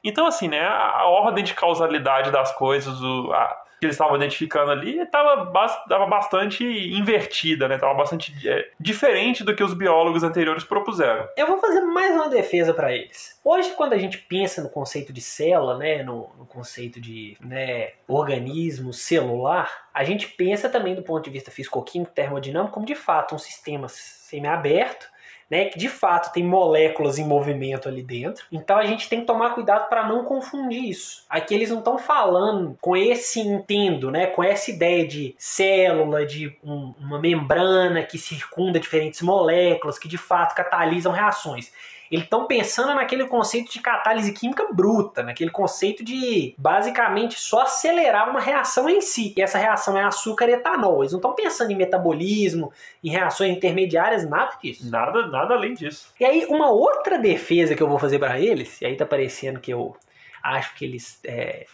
[0.02, 0.60] Então, assim, né?
[0.66, 6.64] A ordem de causalidade das coisas, o- a, que eles estavam identificando ali estava bastante
[6.64, 7.74] invertida, né?
[7.74, 11.26] Estava bastante é, diferente do que os biólogos anteriores propuseram.
[11.36, 13.40] Eu vou fazer mais uma defesa para eles.
[13.44, 17.90] Hoje, quando a gente pensa no conceito de célula, né, no, no conceito de né,
[18.06, 23.34] organismo celular, a gente pensa também do ponto de vista físico-químico, termodinâmico, como de fato
[23.34, 25.10] um sistema semi-aberto
[25.52, 28.46] né, que de fato tem moléculas em movimento ali dentro.
[28.50, 31.26] Então a gente tem que tomar cuidado para não confundir isso.
[31.28, 36.56] Aqui eles não estão falando com esse entendo, né, com essa ideia de célula, de
[36.64, 41.70] um, uma membrana que circunda diferentes moléculas, que de fato catalisam reações.
[42.12, 48.28] Eles estão pensando naquele conceito de catálise química bruta, naquele conceito de basicamente só acelerar
[48.28, 49.32] uma reação em si.
[49.34, 51.02] E essa reação é açúcar e etanol.
[51.02, 52.70] Eles não estão pensando em metabolismo,
[53.02, 54.90] em reações intermediárias, nada disso.
[54.90, 56.12] Nada, nada além disso.
[56.20, 59.58] E aí, uma outra defesa que eu vou fazer para eles, e aí tá parecendo
[59.58, 59.96] que eu
[60.42, 61.18] acho que eles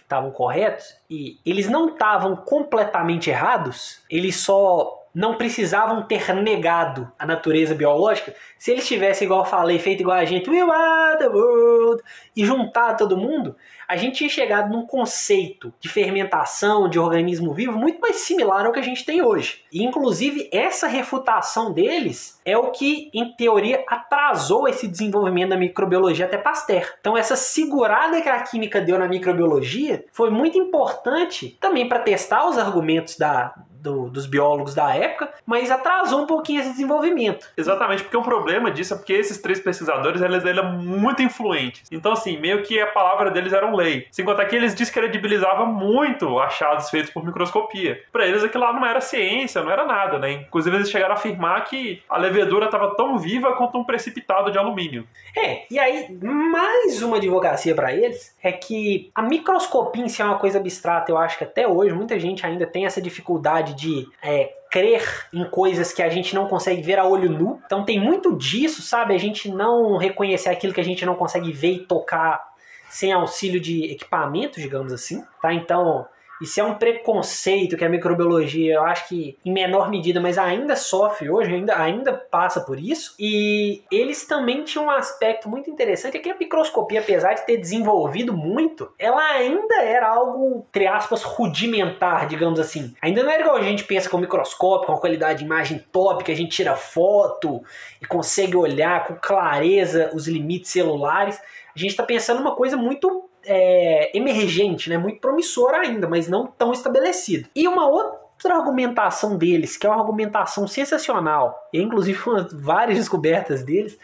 [0.01, 7.11] estavam é, corretos, e eles não estavam completamente errados, eles só não precisavam ter negado
[7.19, 8.35] a natureza biológica.
[8.59, 12.03] Se eles tivessem, igual eu falei, feito igual a gente, we are the world,
[12.37, 13.57] e juntar todo mundo,
[13.89, 18.73] a gente tinha chegado num conceito de fermentação de organismo vivo muito mais similar ao
[18.73, 19.65] que a gente tem hoje.
[19.73, 26.27] E, inclusive, essa refutação deles é o que, em teoria, atrasou esse desenvolvimento da microbiologia
[26.27, 26.85] até Pasteur.
[27.01, 32.47] Então, essa segurada que a química deu na microbiologia foi muito importante também para testar
[32.47, 37.49] os argumentos da, do, dos biólogos da época, mas atrasou um pouquinho esse desenvolvimento.
[37.57, 41.83] Exatamente, porque o problema disso é porque esses três pesquisadores eles eram muito influentes.
[41.91, 44.07] Então, assim, meio que a palavra deles era um lei.
[44.11, 48.01] Sem contar que eles descredibilizavam muito achados feitos por microscopia.
[48.13, 50.33] Para eles aquilo lá não era ciência, não era nada, né?
[50.33, 54.59] Inclusive, eles chegaram a afirmar que a levedura estava tão viva quanto um precipitado de
[54.59, 55.07] alumínio.
[55.37, 60.25] É, e aí, mais uma advocacia para eles é que a microscopia em si é
[60.25, 61.11] uma coisa abstrata.
[61.11, 65.45] Eu acho que até hoje muita gente ainda tem essa dificuldade de é, crer em
[65.45, 67.61] coisas que a gente não consegue ver a olho nu.
[67.65, 69.15] Então tem muito disso, sabe?
[69.15, 72.48] A gente não reconhecer aquilo que a gente não consegue ver e tocar
[72.89, 75.53] sem auxílio de equipamento, digamos assim, tá?
[75.53, 76.09] Então,
[76.41, 80.77] isso é um preconceito que a microbiologia, eu acho que em menor medida, mas ainda
[80.77, 83.15] sofre hoje, ainda, ainda passa por isso.
[83.19, 87.57] E eles também tinham um aspecto muito interessante, é que a microscopia, apesar de ter
[87.57, 92.95] desenvolvido muito, ela ainda era algo, entre aspas, rudimentar, digamos assim.
[93.03, 96.25] Ainda não era igual a gente pensa com microscópio, com a qualidade de imagem top,
[96.25, 97.63] que a gente tira foto
[98.01, 101.41] e consegue olhar com clareza os limites celulares.
[101.75, 104.99] A gente está pensando uma coisa muito é, emergente, né?
[104.99, 107.49] muito promissora ainda, mas não tão estabelecida.
[107.55, 112.19] E uma outra argumentação deles, que é uma argumentação sensacional, e inclusive
[112.53, 113.99] várias descobertas deles,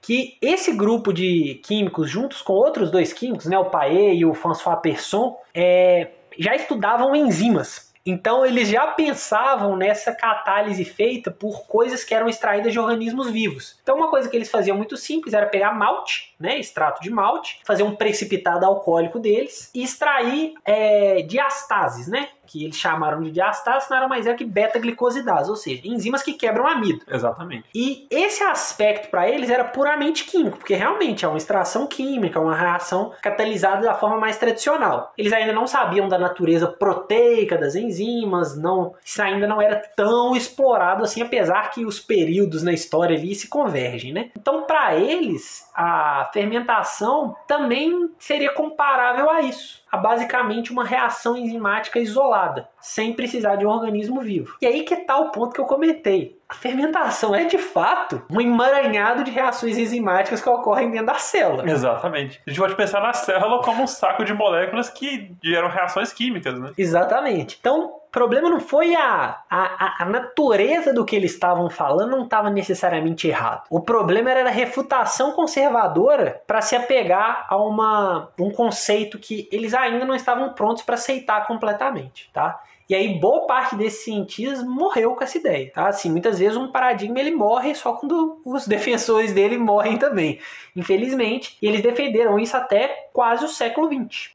[0.00, 4.34] que esse grupo de químicos, juntos com outros dois químicos, né, o Paet e o
[4.34, 6.08] François Persson, é,
[6.38, 12.72] já estudavam enzimas então eles já pensavam nessa catálise feita por coisas que eram extraídas
[12.72, 13.78] de organismos vivos.
[13.82, 17.60] Então uma coisa que eles faziam muito simples era pegar malte, né, extrato de malte,
[17.64, 23.88] fazer um precipitado alcoólico deles e extrair é, diastases, né, que eles chamaram de diastase,
[23.88, 27.04] nada mais é que beta-glicosidase, ou seja, enzimas que quebram amido.
[27.08, 27.64] Exatamente.
[27.72, 32.56] E esse aspecto para eles era puramente químico, porque realmente é uma extração química, uma
[32.56, 35.12] reação catalisada da forma mais tradicional.
[35.16, 40.34] Eles ainda não sabiam da natureza proteica das enzimas, não, isso ainda não era tão
[40.34, 44.30] explorado assim, apesar que os períodos na história ali se convergem, né?
[44.36, 51.98] Então, para eles, a fermentação também seria comparável a isso a basicamente uma reação enzimática
[51.98, 54.56] isolada, sem precisar de um organismo vivo.
[54.60, 56.38] E aí que tá o ponto que eu comentei.
[56.48, 61.70] A fermentação é de fato um emaranhado de reações enzimáticas que ocorrem dentro da célula.
[61.70, 62.42] Exatamente.
[62.44, 66.58] A gente pode pensar na célula como um saco de moléculas que geram reações químicas,
[66.58, 66.72] né?
[66.76, 67.56] Exatamente.
[67.60, 72.24] Então, o problema não foi a, a, a natureza do que eles estavam falando, não
[72.24, 73.62] estava necessariamente errado.
[73.70, 79.72] O problema era a refutação conservadora para se apegar a uma, um conceito que eles
[79.82, 82.62] ainda não estavam prontos para aceitar completamente, tá?
[82.88, 85.86] E aí boa parte desses cientistas morreu com essa ideia, tá?
[85.86, 90.40] Assim, muitas vezes um paradigma ele morre só quando os defensores dele morrem também.
[90.74, 94.32] Infelizmente, eles defenderam isso até quase o século XX.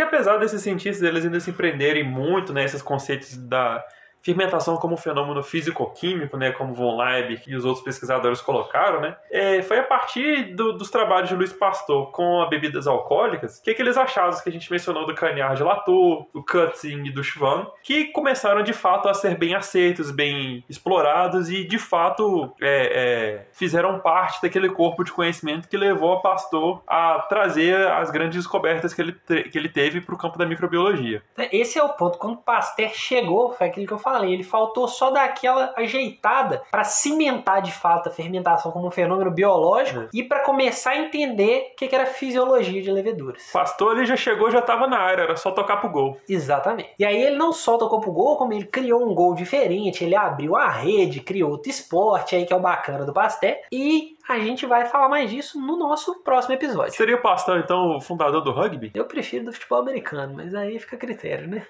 [0.00, 3.84] Que apesar desses cientistas eles ainda se prenderem muito nesses né, conceitos da
[4.22, 9.62] fermentação como fenômeno físico-químico, né, como von Leibig e os outros pesquisadores colocaram, né, é,
[9.62, 13.96] foi a partir do, dos trabalhos de Luiz Pasteur com as bebidas alcoólicas que aqueles
[13.96, 18.06] achados que a gente mencionou do Cagnard de Latour, do Cutzing e do Schwann, que
[18.06, 23.98] começaram de fato a ser bem aceitos, bem explorados e de fato é, é, fizeram
[24.00, 29.00] parte daquele corpo de conhecimento que levou a Pasteur a trazer as grandes descobertas que
[29.00, 29.12] ele,
[29.50, 31.22] que ele teve para o campo da microbiologia.
[31.52, 32.18] Esse é o ponto.
[32.18, 36.62] Quando Pasteur chegou, foi aquilo que eu falei falei, ele faltou só dar aquela ajeitada
[36.70, 40.08] para cimentar de fato a fermentação como um fenômeno biológico é.
[40.12, 43.50] e para começar a entender o que, era fisiologia de leveduras.
[43.52, 46.16] Pastor, ele já chegou, já estava na área, era só tocar pro gol.
[46.28, 46.90] Exatamente.
[46.98, 50.14] E aí ele não só tocou pro gol, como ele criou um gol diferente, ele
[50.14, 54.38] abriu a rede, criou outro esporte aí que é o bacana do Pasté e a
[54.38, 56.94] gente vai falar mais disso no nosso próximo episódio.
[56.94, 58.92] Seria o Pastor, então, o fundador do rugby?
[58.94, 61.66] Eu prefiro do futebol americano, mas aí fica a critério, né?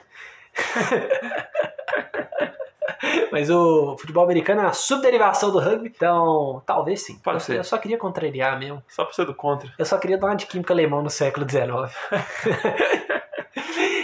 [3.33, 7.19] Mas o futebol americano é uma subderivação do rugby, então talvez sim.
[7.19, 7.57] Pode eu, ser.
[7.57, 8.83] Eu só queria contrariar mesmo.
[8.89, 9.73] Só pra ser do contra.
[9.79, 11.71] Eu só queria dar uma de química alemão no século XIX.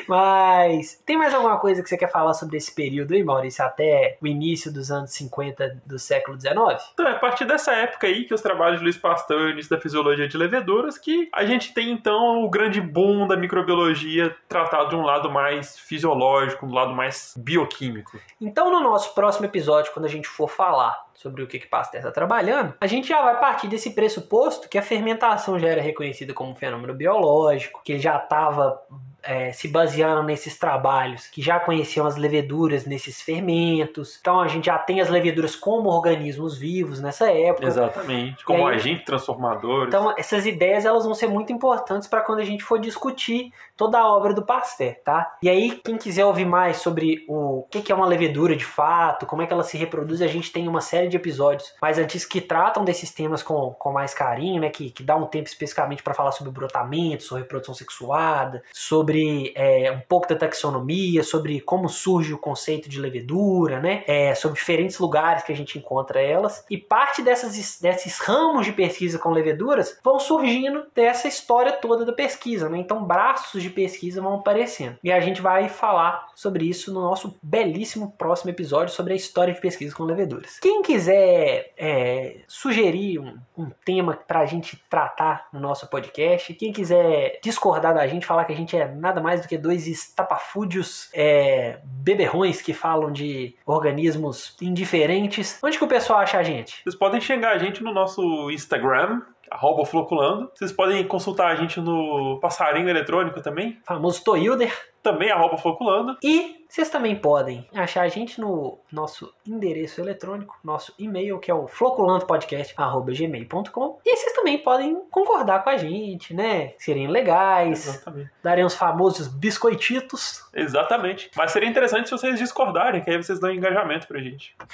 [0.06, 4.16] Mas tem mais alguma coisa que você quer falar sobre esse período aí, Maurício, até
[4.20, 6.56] o início dos anos 50 do século XIX?
[6.94, 9.80] Então, é a partir dessa época aí que os trabalhos de Luiz Pasteur, início da
[9.80, 14.96] fisiologia de leveduras, que a gente tem então o grande boom da microbiologia tratado de
[14.96, 18.18] um lado mais fisiológico, um lado mais bioquímico.
[18.40, 22.00] Então, no nosso próximo episódio, quando a gente for falar sobre o que, que Pasteur
[22.00, 26.32] está trabalhando, a gente já vai partir desse pressuposto que a fermentação já era reconhecida
[26.32, 28.80] como um fenômeno biológico, que ele já estava
[29.26, 34.16] é, se baseando nesses trabalhos que já conheciam as leveduras nesses fermentos.
[34.20, 37.66] Então a gente já tem as leveduras como organismos vivos nessa época.
[37.66, 39.88] Exatamente, como aí, agentes transformadores.
[39.88, 43.98] Então essas ideias elas vão ser muito importantes para quando a gente for discutir toda
[43.98, 45.36] a obra do Pasteur, tá?
[45.42, 49.42] E aí quem quiser ouvir mais sobre o que é uma levedura de fato, como
[49.42, 52.40] é que ela se reproduz, a gente tem uma série de episódios mais antigos que
[52.40, 54.70] tratam desses temas com, com mais carinho, né?
[54.70, 59.92] Que, que dá um tempo especificamente para falar sobre brotamento, sobre reprodução sexuada, sobre é,
[59.92, 64.04] um pouco da taxonomia, sobre como surge o conceito de levedura, né?
[64.06, 66.64] É, sobre diferentes lugares que a gente encontra elas.
[66.70, 72.12] E parte dessas, desses ramos de pesquisa com leveduras vão surgindo dessa história toda da
[72.12, 72.78] pesquisa, né?
[72.78, 74.96] Então braços de pesquisa vão aparecendo.
[75.02, 79.54] E a gente vai falar sobre isso no nosso belíssimo próximo episódio sobre a história
[79.54, 80.58] de pesquisa com leveduras.
[80.60, 86.72] Quem quiser é, sugerir um, um tema para a gente tratar no nosso podcast, quem
[86.72, 91.10] quiser discordar da gente, falar que a gente é nada mais do que dois estapafúdios
[91.12, 95.58] é, beberrões que falam de organismos indiferentes.
[95.62, 96.82] Onde que o pessoal acha a gente?
[96.82, 99.20] Vocês podem chegar a gente no nosso Instagram,
[99.50, 100.50] arroba floculando.
[100.54, 103.78] Vocês podem consultar a gente no passarinho eletrônico também.
[103.84, 104.72] Famoso Toilder.
[105.06, 106.18] Também arroba floculando.
[106.20, 111.54] E vocês também podem achar a gente no nosso endereço eletrônico, nosso e-mail, que é
[111.54, 114.00] o floculandopodcast.gmail.com.
[114.04, 116.74] E vocês também podem concordar com a gente, né?
[116.76, 118.32] Serem legais, Exatamente.
[118.42, 120.44] darem os famosos biscoititos.
[120.52, 121.30] Exatamente.
[121.36, 124.56] Mas seria interessante se vocês discordarem, que aí vocês dão engajamento pra gente.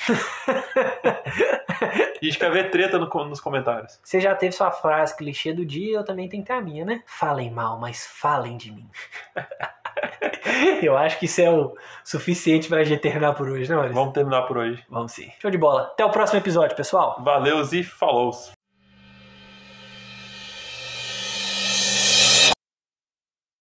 [1.84, 4.00] a gente quer ver treta no, nos comentários.
[4.02, 6.86] Você já teve sua frase clichê do dia, eu também tenho que ter a minha,
[6.86, 7.02] né?
[7.04, 8.88] Falem mal, mas falem de mim.
[10.82, 11.74] Eu acho que isso é o
[12.04, 13.94] suficiente pra gente terminar por hoje, né, Maurício?
[13.94, 14.84] Vamos terminar por hoje.
[14.88, 15.30] Vamos sim.
[15.40, 15.82] Show de bola.
[15.82, 17.16] Até o próximo episódio, pessoal.
[17.22, 18.32] Valeu e falou.